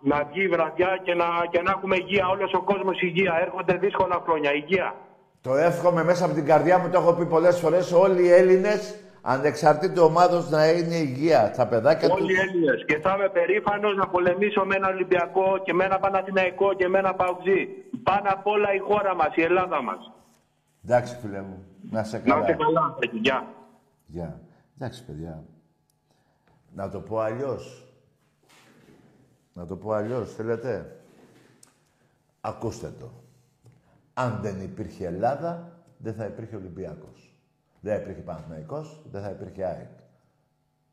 [0.00, 3.38] να βγει η βραδιά και να, και να έχουμε υγεία, όλος ο κόσμος υγεία.
[3.40, 4.94] Έρχονται δύσκολα χρόνια, υγεία.
[5.40, 9.00] Το εύχομαι μέσα από την καρδιά μου, το έχω πει πολλές φορές, όλοι οι Έλληνες,
[9.28, 11.50] ανεξαρτήτου ομάδος, να είναι υγεία.
[11.56, 12.38] Τα παιδάκια Όλοι οι τους.
[12.38, 12.84] Έλληνες.
[12.86, 16.98] Και θα είμαι περήφανος να πολεμήσω με ένα Ολυμπιακό και με ένα Παναθηναϊκό και με
[16.98, 17.66] ένα Παουτζή.
[18.02, 20.12] Πάνω απ' όλα η χώρα μας, η Ελλάδα μας.
[20.84, 21.64] Εντάξει, φίλε μου.
[21.90, 22.40] Να σε Να καλά.
[22.40, 22.98] είστε καλά.
[23.12, 23.46] Γεια.
[24.06, 24.40] Γεια.
[24.78, 25.44] Εντάξει, παιδιά.
[26.74, 27.84] Να το πω αλλιώς.
[29.52, 30.34] Να το πω αλλιώς.
[30.34, 30.96] Θέλετε;
[32.40, 33.10] Ακούστε το.
[34.14, 37.25] Αν δεν υπήρχε Ελλάδα, δεν θα υπήρχε Ολυμπιακός.
[37.86, 39.90] Δεν θα υπήρχε Παναθηναϊκός, δεν θα υπήρχε ΑΕΚ.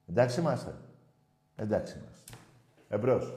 [0.09, 0.75] Εντάξει είμαστε.
[1.55, 2.37] Εντάξει είμαστε.
[2.89, 3.33] Εμπρός.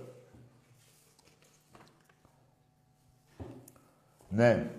[4.28, 4.70] Ναι.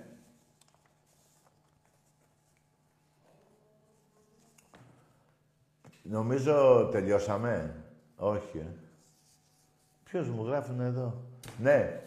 [6.04, 7.84] Νομίζω τελειώσαμε.
[8.16, 8.76] Όχι, ε.
[10.04, 11.24] Ποιος μου γράφουν εδώ;
[11.58, 12.02] Ναι.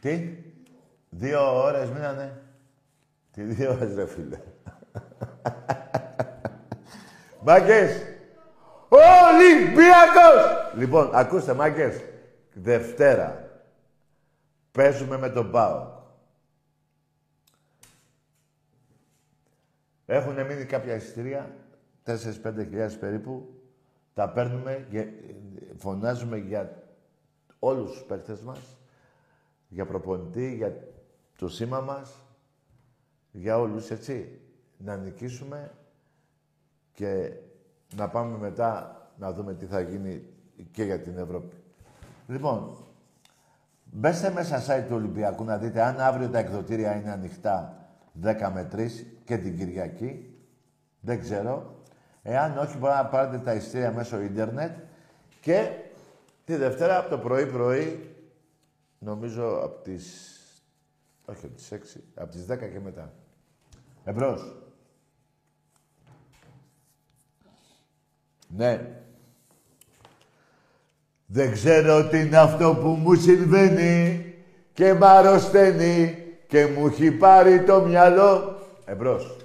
[0.00, 0.36] Τι;
[1.10, 2.49] Δύο ώρες μείνανε.
[3.32, 4.40] Τι δύο ώρες, ρε φίλε.
[7.42, 8.02] Μάγκες.
[8.88, 10.74] Ολυμπιακός!
[10.76, 12.00] Λοιπόν, ακούστε, μάγκες.
[12.52, 13.48] Δευτέρα.
[14.72, 15.98] Παίζουμε με τον ΠΑΟ.
[20.06, 21.54] Έχουν μείνει κάποια εισιτήρια,
[22.04, 23.54] 4-5 χιλιάδες περίπου.
[24.14, 25.08] Τα παίρνουμε, και
[25.76, 26.82] φωνάζουμε για
[27.58, 28.78] όλους τους παίκτες μας,
[29.68, 30.88] για προπονητή, για
[31.38, 32.14] το σήμα μας,
[33.32, 34.40] για όλους, έτσι.
[34.76, 35.72] Να νικήσουμε
[36.92, 37.32] και
[37.96, 40.24] να πάμε μετά να δούμε τι θα γίνει
[40.70, 41.56] και για την Ευρώπη.
[42.26, 42.76] Λοιπόν,
[43.84, 47.88] μπέστε μέσα site του Ολυμπιακού να δείτε αν αύριο τα εκδοτήρια είναι ανοιχτά
[48.22, 48.88] 10 με 3
[49.24, 50.34] και την Κυριακή.
[51.00, 51.74] Δεν ξέρω.
[52.22, 54.78] Εάν όχι, μπορεί να πάρετε τα ειστήρια μέσω ίντερνετ
[55.40, 55.70] και
[56.44, 58.14] τη Δευτέρα από το πρωί-πρωί,
[58.98, 60.36] νομίζω από τις...
[61.24, 63.12] όχι από τις 6, από τις 10 και μετά.
[64.04, 64.54] Εμπρός.
[68.48, 68.80] Ναι.
[71.26, 74.24] Δεν ξέρω τι είναι αυτό που μου συμβαίνει
[74.72, 78.58] και μ' αρρωσταίνει και μου έχει πάρει το μυαλό.
[78.84, 79.36] Εμπρός.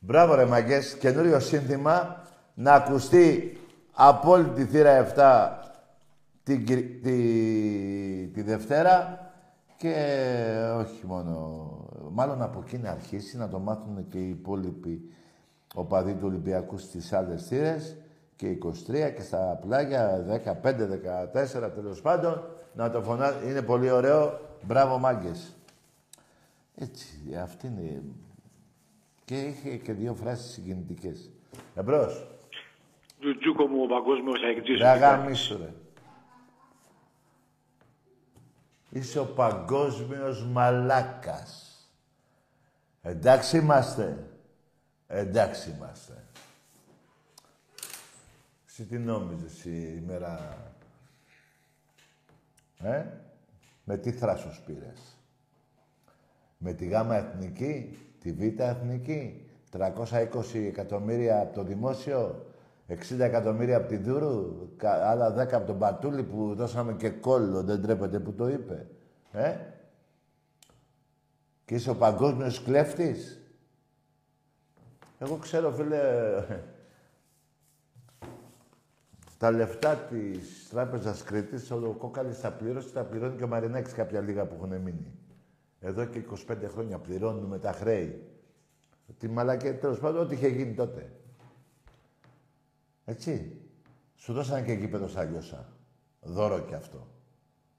[0.00, 2.21] Μπράβο ρε μαγκές, καινούριο σύνθημα
[2.54, 3.58] να ακουστεί
[3.92, 5.70] από όλη τη θύρα 7
[6.42, 9.30] τη, τη, τη Δευτέρα
[9.76, 9.94] και
[10.78, 11.68] όχι μόνο,
[12.10, 15.10] μάλλον από εκεί να αρχίσει να το μάθουν και οι υπόλοιποι
[15.74, 17.96] οπαδοί του Ολυμπιακού στις άλλες θύρες
[18.36, 18.70] και 23
[19.16, 20.24] και στα πλάγια
[20.62, 20.74] 15,
[21.64, 22.42] 14 τέλος πάντων
[22.74, 23.50] να το φωνάζει.
[23.50, 24.40] Είναι πολύ ωραίο.
[24.62, 25.56] Μπράβο μάγκες.
[26.76, 28.02] Έτσι, αυτή είναι
[29.24, 31.30] και είχε και δύο φράσεις συγκινητικές.
[31.74, 32.31] Εμπρός.
[33.22, 34.78] Τζουτζούκο μου ο παγκόσμιος αεκτής.
[34.78, 35.72] Ρε αγάμισου ρε.
[38.90, 41.76] Είσαι ο παγκόσμιος μαλάκας.
[43.02, 44.30] Εντάξει είμαστε.
[45.06, 46.24] Εντάξει είμαστε.
[48.68, 50.56] Εσύ τι νόμιζες η ημέρα...
[52.82, 53.04] Ε;
[53.84, 55.16] Με τι θράσος πήρες;
[56.58, 62.51] Με τη γάμα εθνική τη Β' Εθνική, 320 εκατομμύρια από το δημόσιο,
[62.88, 67.82] 60 εκατομμύρια από τη Δούρου, άλλα 10 από τον Πατούλη που δώσαμε και κόλλο, δεν
[67.82, 68.86] τρέπεται που το είπε.
[69.32, 69.56] Ε;
[71.64, 73.40] Και είσαι ο παγκόσμιος κλέφτης.
[75.18, 76.00] Εγώ ξέρω, φίλε,
[79.38, 84.20] τα λεφτά της Τράπεζας Κρήτης, ο Κόκαλης τα πλήρωσε, τα πληρώνει και ο Μαρινέξης κάποια
[84.20, 85.12] λίγα που έχουν μείνει.
[85.80, 86.18] Εδώ και
[86.48, 88.26] 25 χρόνια πληρώνουμε τα χρέη.
[89.18, 91.12] Τη μαλακή, τέλος πάντων, ό,τι είχε γίνει τότε.
[93.04, 93.56] Έτσι.
[94.14, 95.72] Σου δώσανε και γήπεδο στα λιώσα.
[96.20, 97.06] Δώρο και αυτό.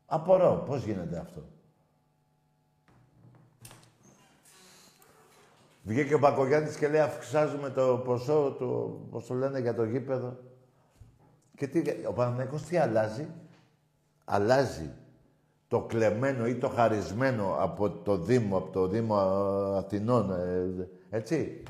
[0.05, 0.63] Απορώ.
[0.67, 1.43] Πώς γίνεται αυτό.
[5.83, 10.37] Βγήκε ο Μπακογιάννης και λέει αυξάζουμε το ποσό του, πώς το λένε, για το γήπεδο.
[11.55, 13.27] Και τι, ο Παναγιακός τι αλλάζει;
[14.25, 14.91] Αλλάζει
[15.67, 19.15] το κλεμμένο ή το χαρισμένο από το Δήμο, από το Δήμο
[19.77, 21.63] Αθηνών, ε, έτσι.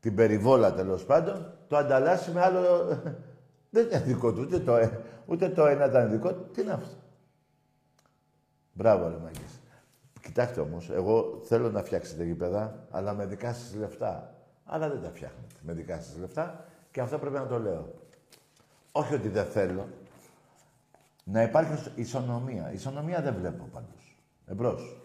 [0.00, 2.60] Την περιβόλα τέλος πάντων, το ανταλλάσσει με άλλο.
[3.72, 6.50] Δεν είναι δικό του, ούτε το, ε, ούτε το ένα ήταν δικό του.
[6.52, 6.94] Τι είναι αυτό;
[8.72, 9.60] Μπράβο, ρε Μαγκής.
[10.22, 14.34] Κοιτάξτε όμως, εγώ θέλω να φτιάξετε γήπεδα, αλλά με δικά σας λεφτά.
[14.64, 16.64] Αλλά δεν τα φτιάχνετε με δικά σας λεφτά.
[16.90, 17.94] Και αυτό πρέπει να το λέω.
[18.92, 19.88] Όχι ότι δεν θέλω.
[21.24, 22.72] Να υπάρχει ισο- ισονομία.
[22.72, 24.16] Ισονομία δεν βλέπω πάντως.
[24.46, 24.96] Εμπρός.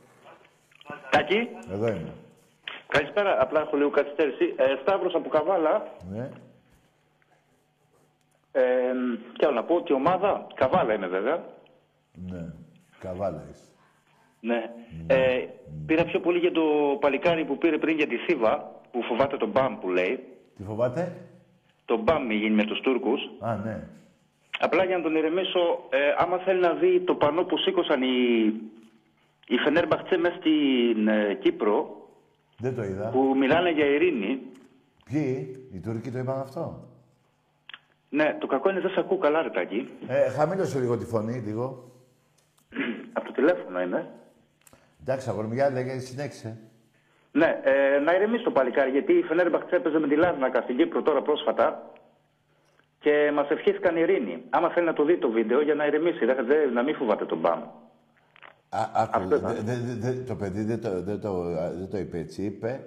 [1.12, 1.36] Τάκη,
[1.72, 2.14] Εδώ είμαι.
[2.88, 3.41] Καλησπέρα.
[3.41, 4.53] Απλά έχω λίγο καθυστέρηση.
[4.57, 5.88] Ε, Σταύρος από Καβάλα.
[6.11, 6.29] Ναι.
[8.51, 8.93] Ε,
[9.38, 11.43] και άλλο να πω ότι η ομάδα, Καβάλα είναι βέβαια.
[12.13, 12.53] Ναι.
[12.99, 13.63] Καβάλα είσαι.
[14.39, 14.69] Ναι.
[15.07, 15.45] Ε,
[15.86, 16.61] πήρα πιο πολύ για το
[16.99, 20.23] παλικάρι που πήρε πριν για τη Θήβα, που φοβάται τον Μπαμ που λέει.
[20.57, 21.15] Τι φοβάται;
[21.86, 23.21] Το Μπαμ μη γίνει με τους Τούρκους.
[23.39, 23.88] Α, ναι.
[24.59, 28.45] Απλά για να τον ηρεμήσω, ε, άμα θέλει να δει το πανό που σήκωσαν οι,
[29.47, 32.05] οι Φενέρμπαχτσε μέσα στην ε, Κύπρο,
[32.58, 33.10] Δεν το είδα.
[33.10, 34.39] που μιλάνε για ειρήνη,
[35.12, 36.88] Ποιοι, οι Τούρκοι το είπαν αυτό.
[38.10, 39.89] ναι, το κακό είναι δεν σε ακούω καλά, ρε Τάκη.
[40.08, 41.91] Ε, χαμήλωσε λίγο τη φωνή, λίγο.
[43.14, 44.08] Από το τηλέφωνο είμαι.
[45.01, 46.58] Εντάξει, αγορμιά, λέγε, συνέχισε.
[47.32, 51.01] Ναι, ε, να ηρεμήσει το παλικάρι, γιατί η Φενέρμπαχτσε έπαιζε με τη Λάρνακα στην Κύπρο
[51.01, 51.91] τώρα πρόσφατα
[52.99, 54.41] και μας ευχήθηκαν ειρήνη.
[54.49, 57.26] Άμα θέλει να το δει το βίντεο για να ηρεμήσει, δε, δε- να μην φοβάται
[57.26, 57.62] τον Μπαμ.
[58.76, 61.43] Α, άκου, δε- δε- δε- δε- το παιδί δεν το, δεν, το,
[61.80, 62.43] δεν το είπε έτσι.
[62.43, 62.80] Είπε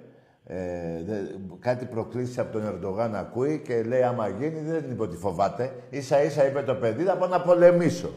[0.45, 0.57] ε,
[1.05, 1.15] δε,
[1.59, 5.71] κάτι προκλήσεις από τον Ερντογάν ακούει και λέει άμα γίνει δεν είπε ότι φοβάται.
[5.89, 8.09] Ίσα ίσα είπε το παιδί θα πάω να πολεμήσω.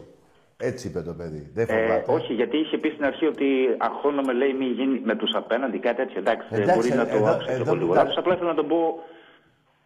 [0.56, 1.50] Έτσι είπε το παιδί.
[1.54, 2.12] Δεν Ε, φοβάται.
[2.12, 3.44] όχι, γιατί είχε πει στην αρχή ότι
[3.78, 6.18] αγχώνομαι, λέει, μη γίνει με τους απέναντι, κάτι τέτοιο.
[6.18, 8.16] Εντάξει, Εντάξει, μπορεί να ε, το εδώ- άκουσα και εδώ εγώ λίγο μιλά- λάθος.
[8.16, 8.98] Απλά ήθελα να τον πω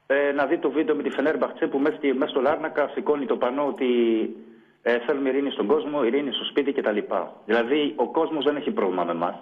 [0.07, 3.27] ε, να δει το βίντεο με τη Φενέρμπαχτσε που μέσα, στη- μέσα στο Λάρνακα σηκώνει
[3.27, 3.87] το πανό ότι
[4.89, 6.99] ε, θέλουμε ειρήνη στον κόσμο, ειρήνη στο σπίτι κτλ.
[7.47, 9.35] Δηλαδή, ο κόσμος δεν έχει πρόβλημα με εμάς.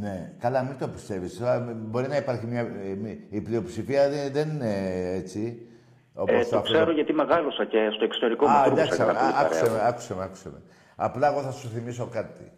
[0.00, 1.42] Ναι, καλά, μην το πιστεύεις.
[1.74, 2.60] Μπορεί να υπάρχει μια.
[2.60, 4.72] ε, μη- Η πλειοψηφία δεν, δεν είναι
[5.14, 5.66] έτσι.
[6.14, 9.18] Όπως Ε, το αυτό ξέρω γιατί μεγάλωσα και στο εξωτερικό με Α, Τούρκους εντάξει, έκανα
[9.18, 9.74] α, πολύ άκουσε παρέα.
[9.82, 10.60] με, άκουσε με, άκουσε με.
[10.96, 12.52] Απλά εγώ θα σου θυμίσω κάτι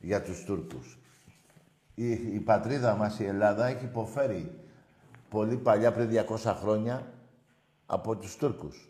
[0.00, 0.98] για τους Τούρκους.
[1.94, 4.52] Η, η πατρίδα μας, η Ελλάδα, έχει υποφέρει
[5.28, 7.06] πολύ παλιά, πριν 200 χρόνια,
[7.86, 8.88] από τους Τούρκους.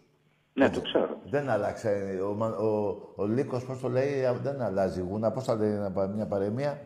[0.55, 1.20] Ναι, το ξέρω.
[1.31, 2.21] Δεν άλλαξε.
[2.31, 5.31] Ο, Μα- ο, ο Λύκος, πώς το λέει, α, δεν αλλάζει γούνα.
[5.31, 6.81] Πώς θα λέει ένα πα- μια παρεμία.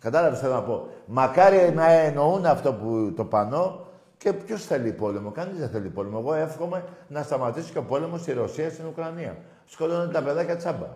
[0.00, 0.86] Κατάλαβες θέλω να πω.
[1.06, 3.86] Μακάρι να εννοούν αυτό που το πανώ
[4.18, 5.30] και ποιος θέλει πόλεμο.
[5.30, 6.18] Κανείς δεν θέλει πόλεμο.
[6.20, 9.36] Εγώ εύχομαι να σταματήσει και ο πόλεμος στη Ρωσία, στην Ουκρανία.
[9.66, 10.86] Σκοτώνουν τα παιδάκια τσάμπα.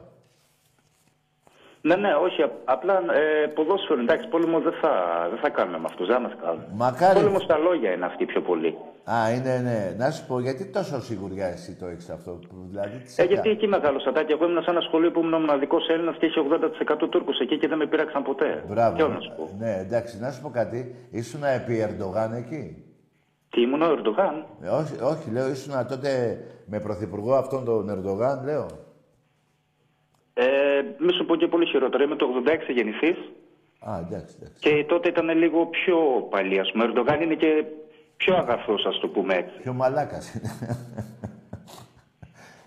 [1.85, 2.43] Ναι, ναι, όχι.
[2.43, 4.93] απ- Απλά ε, ποδόσφαιρο, εντάξει, πόλεμο δεν θα,
[5.31, 6.65] δεν θα κάνουμε με αυτούς, δεν μας κάνουν.
[6.75, 8.77] Μακάρι- Πόλεμο στα λόγια είναι αυτή πιο πολύ.
[9.15, 9.95] Α, είναι, ναι.
[10.05, 12.31] Να σου πω, γιατί τόσο σιγουριά εσύ το έχεις αυτό.
[12.31, 14.33] που- Δηλαδή, τι Ε, σε γιατί κάνει; εκεί μεγάλωσα, Τάκη.
[14.33, 17.59] Εγώ ήμουν σε ένα σχολείο που ήμουν ο μοναδικός Έλληνας και είχε 80% Τούρκους εκεί
[17.59, 18.65] και δεν με πείραξαν ποτέ.
[18.69, 18.97] Μπράβο.
[18.97, 19.49] Τι άλλο να σου πω.
[19.59, 20.95] Ναι, εντάξει, να σου πω κάτι.
[21.11, 22.85] Ήσουν επί Ερντογάν εκεί;
[23.51, 28.45] Τι ήμουν ο Ερντογάν; Ε, όχι, όχι, λέω, ήσουν τότε με πρωθυπουργό αυτόν τον Ερντογάν,
[28.45, 28.67] λέω.
[30.35, 30.45] Ε,
[30.99, 32.03] μη σου πω και πολύ χειρότερο.
[32.03, 33.17] Είμαι το 86 γεννηθής
[33.81, 34.59] Α, εντάξει, εντάξει.
[34.61, 35.97] και τότε ήταν λίγο πιο
[36.31, 36.59] παλιή.
[36.59, 37.65] Α πούμε, ο Ερντογάν είναι και
[38.17, 39.57] πιο αγαθός, ας το πούμε έτσι.
[39.63, 40.79] Πιο μαλάκας είναι.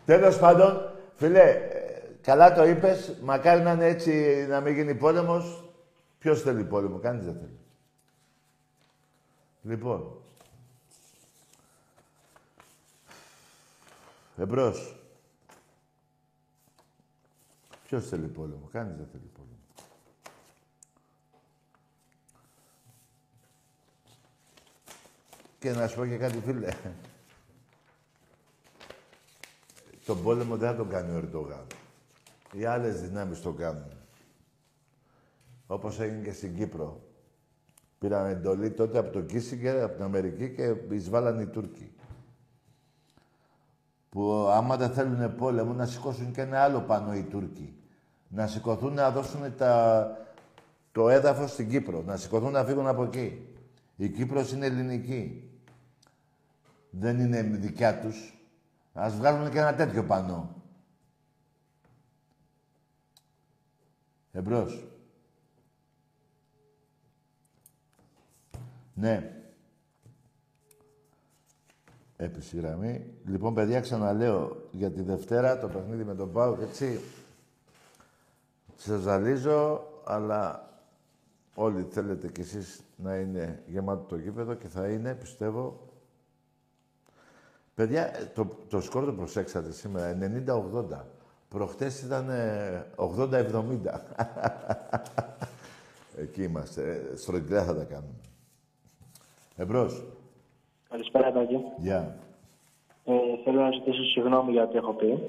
[0.05, 3.17] Τέλος πάντων, φίλε, ε, καλά το είπες.
[3.23, 5.63] Μακάρι να είναι έτσι, να μην γίνει πόλεμος.
[6.19, 7.59] Ποιος θέλει πόλεμο, κανείς δεν θέλει.
[9.61, 10.11] Λοιπόν.
[14.37, 14.94] Εμπρός.
[17.95, 19.57] Ποιος θέλει πόλεμο, κανείς δεν θέλει πόλεμο.
[25.59, 26.73] Και να σου πω και κάτι, φίλε.
[30.05, 31.67] Τον πόλεμο δεν θα τον κάνει ο Ερντογάν.
[32.51, 33.91] Οι άλλες δυνάμεις το κάνουν.
[35.67, 37.01] Όπως έγινε και στην Κύπρο.
[37.99, 41.93] Πήραν εντολή τότε από το Κίσιγκερ, από την Αμερική και εισβάλλαν οι Τούρκοι.
[44.09, 47.74] Που άμα δεν θέλουν πόλεμο, να σηκώσουν και ένα άλλο πάνω οι Τούρκοι.
[48.35, 50.17] Να σηκωθούν να δώσουν τα...
[50.91, 52.01] το έδαφος στην Κύπρο.
[52.01, 53.47] Να σηκωθούν να φύγουν από εκεί.
[53.95, 55.49] Η Κύπρος είναι ελληνική.
[56.89, 58.37] Δεν είναι δικιά τους.
[58.93, 60.55] Ας βγάλουν και ένα τέτοιο πανό.
[64.31, 64.87] Εμπρός.
[68.93, 69.31] Ναι.
[72.17, 73.05] Έπεισε η γραμμή.
[73.25, 76.99] Λοιπόν, παιδιά, ξαναλέω για τη Δευτέρα το παιχνίδι με τον Πάο έτσι.
[78.85, 80.69] Σας ζαλίζω, αλλά
[81.55, 85.79] όλοι θέλετε κι εσείς να είναι γεμάτο το γήπεδο και θα είναι, πιστεύω.
[87.75, 90.17] Παιδιά, ε, το, το σκορ το προσέξατε σήμερα,
[90.91, 91.03] 90-80.
[91.49, 93.41] Προχτές ήταν ε, 80-70.
[96.17, 97.09] Εκεί είμαστε.
[97.13, 98.19] Ε, Στρογγυλά θα τα κάνουμε.
[99.55, 100.03] Εμπρός.
[100.89, 101.57] Καλησπέρα, Τάκη.
[101.77, 102.17] Γεια.
[103.05, 103.13] Ε,
[103.43, 105.19] θέλω να ζητήσω συγγνώμη για ό,τι έχω πει.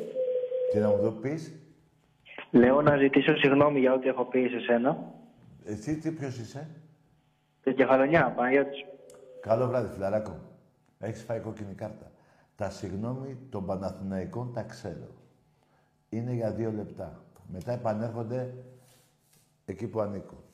[0.72, 1.54] Τι να μου το πεις;
[2.50, 5.12] Λέω να ζητήσω συγγνώμη για ό,τι έχω πει σε σένα.
[5.64, 6.68] Εσύ τι ποιος είσαι;
[7.62, 8.84] Την κεφαλονιά, Παναγιώτης.
[9.40, 10.38] Καλό βράδυ, φιλαράκο.
[10.98, 12.10] Έχεις φάει κόκκινη κάρτα.
[12.56, 15.08] Τα συγγνώμη των Παναθηναϊκών τα ξέρω.
[16.08, 17.20] Είναι για δύο λεπτά.
[17.52, 18.54] Μετά επανέρχονται
[19.64, 20.44] εκεί που ανήκω.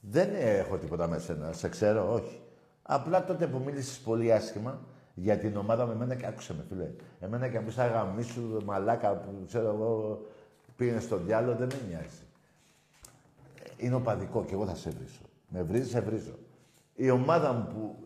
[0.00, 2.40] Δεν έχω τίποτα με σένα, σε ξέρω, όχι.
[2.82, 4.80] Απλά τότε που μίλησες πολύ άσχημα
[5.14, 6.90] για την ομάδα με εμένα και άκουσε με, φίλε.
[7.20, 10.20] Εμένα και αν πεις αγαμίσου, μαλάκα, που ξέρω εγώ,
[10.82, 12.22] πήγαινε στο διάλογο, δεν με νοιάζει.
[13.76, 15.22] Είναι οπαδικό και εγώ θα σε βρίσω.
[15.48, 16.38] Με βρίζεις, σε βρίζω.
[16.94, 18.04] Η ομάδα μου που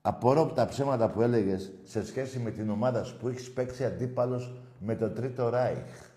[0.00, 3.84] απορώ από τα ψέματα που έλεγες σε σχέση με την ομάδα σου που έχεις παίξει
[3.84, 6.10] αντίπαλος με το Τρίτο Ράιχ.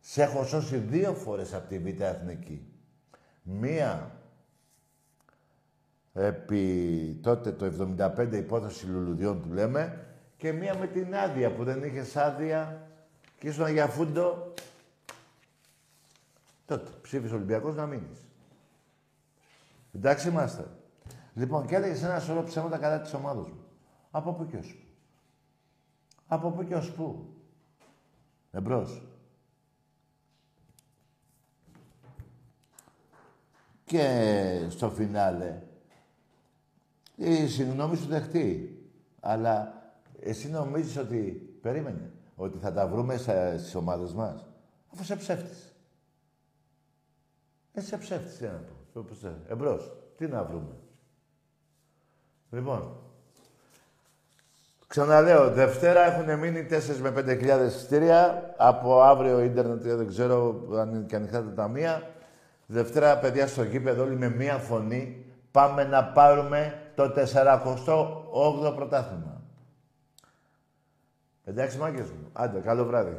[0.00, 2.66] Σε έχω σώσει δύο φορές από τη Β' Εθνική.
[3.42, 4.10] Μία
[6.12, 10.06] επί τότε το 75 υπόθεση λουλουδιών που λέμε
[10.36, 12.87] και μία με την άδεια που δεν είχες άδεια
[13.38, 14.54] και ήσουν για φούντο.
[16.66, 18.18] Τότε ψήφισε ο Ολυμπιακός να μείνεις.
[19.94, 20.70] Εντάξει είμαστε.
[21.34, 23.64] Λοιπόν, και έλεγες ένα σωρό ψέματα κατά της ομάδα μου.
[24.10, 24.86] Από πού και ως πού.
[26.26, 27.34] Από πού και ως πού.
[28.50, 29.02] Εμπρός.
[33.84, 35.62] Και στο φινάλε,
[37.16, 38.72] η συγγνώμη σου δεχτεί.
[39.20, 39.82] Αλλά
[40.20, 41.22] εσύ νομίζεις ότι,
[41.62, 43.16] περίμενε, ότι θα τα βρούμε
[43.56, 44.46] στις ομάδες μας.
[44.92, 45.72] Αφού σε ψεύτης.
[47.72, 48.50] Ε, σε ψεύτης, τι να
[48.92, 49.04] πω.
[49.48, 49.92] Εμπρός.
[50.16, 50.74] Τι να βρούμε.
[52.50, 52.96] Λοιπόν,
[54.86, 58.54] ξαναλέω, Δευτέρα έχουν μείνει 4 με 5.000 εισιτήρια.
[58.56, 62.10] Από αύριο ίντερνετ δεν ξέρω αν είναι και ανοιχτά τα ταμεία.
[62.66, 69.37] Δευτέρα, παιδιά, στο γήπεδο όλοι με μία φωνή πάμε να πάρουμε το 48ο πρωτάθλημα.
[71.48, 72.28] Εντάξει, μάγκες μου.
[72.32, 73.16] Άντε, καλό βράδυ.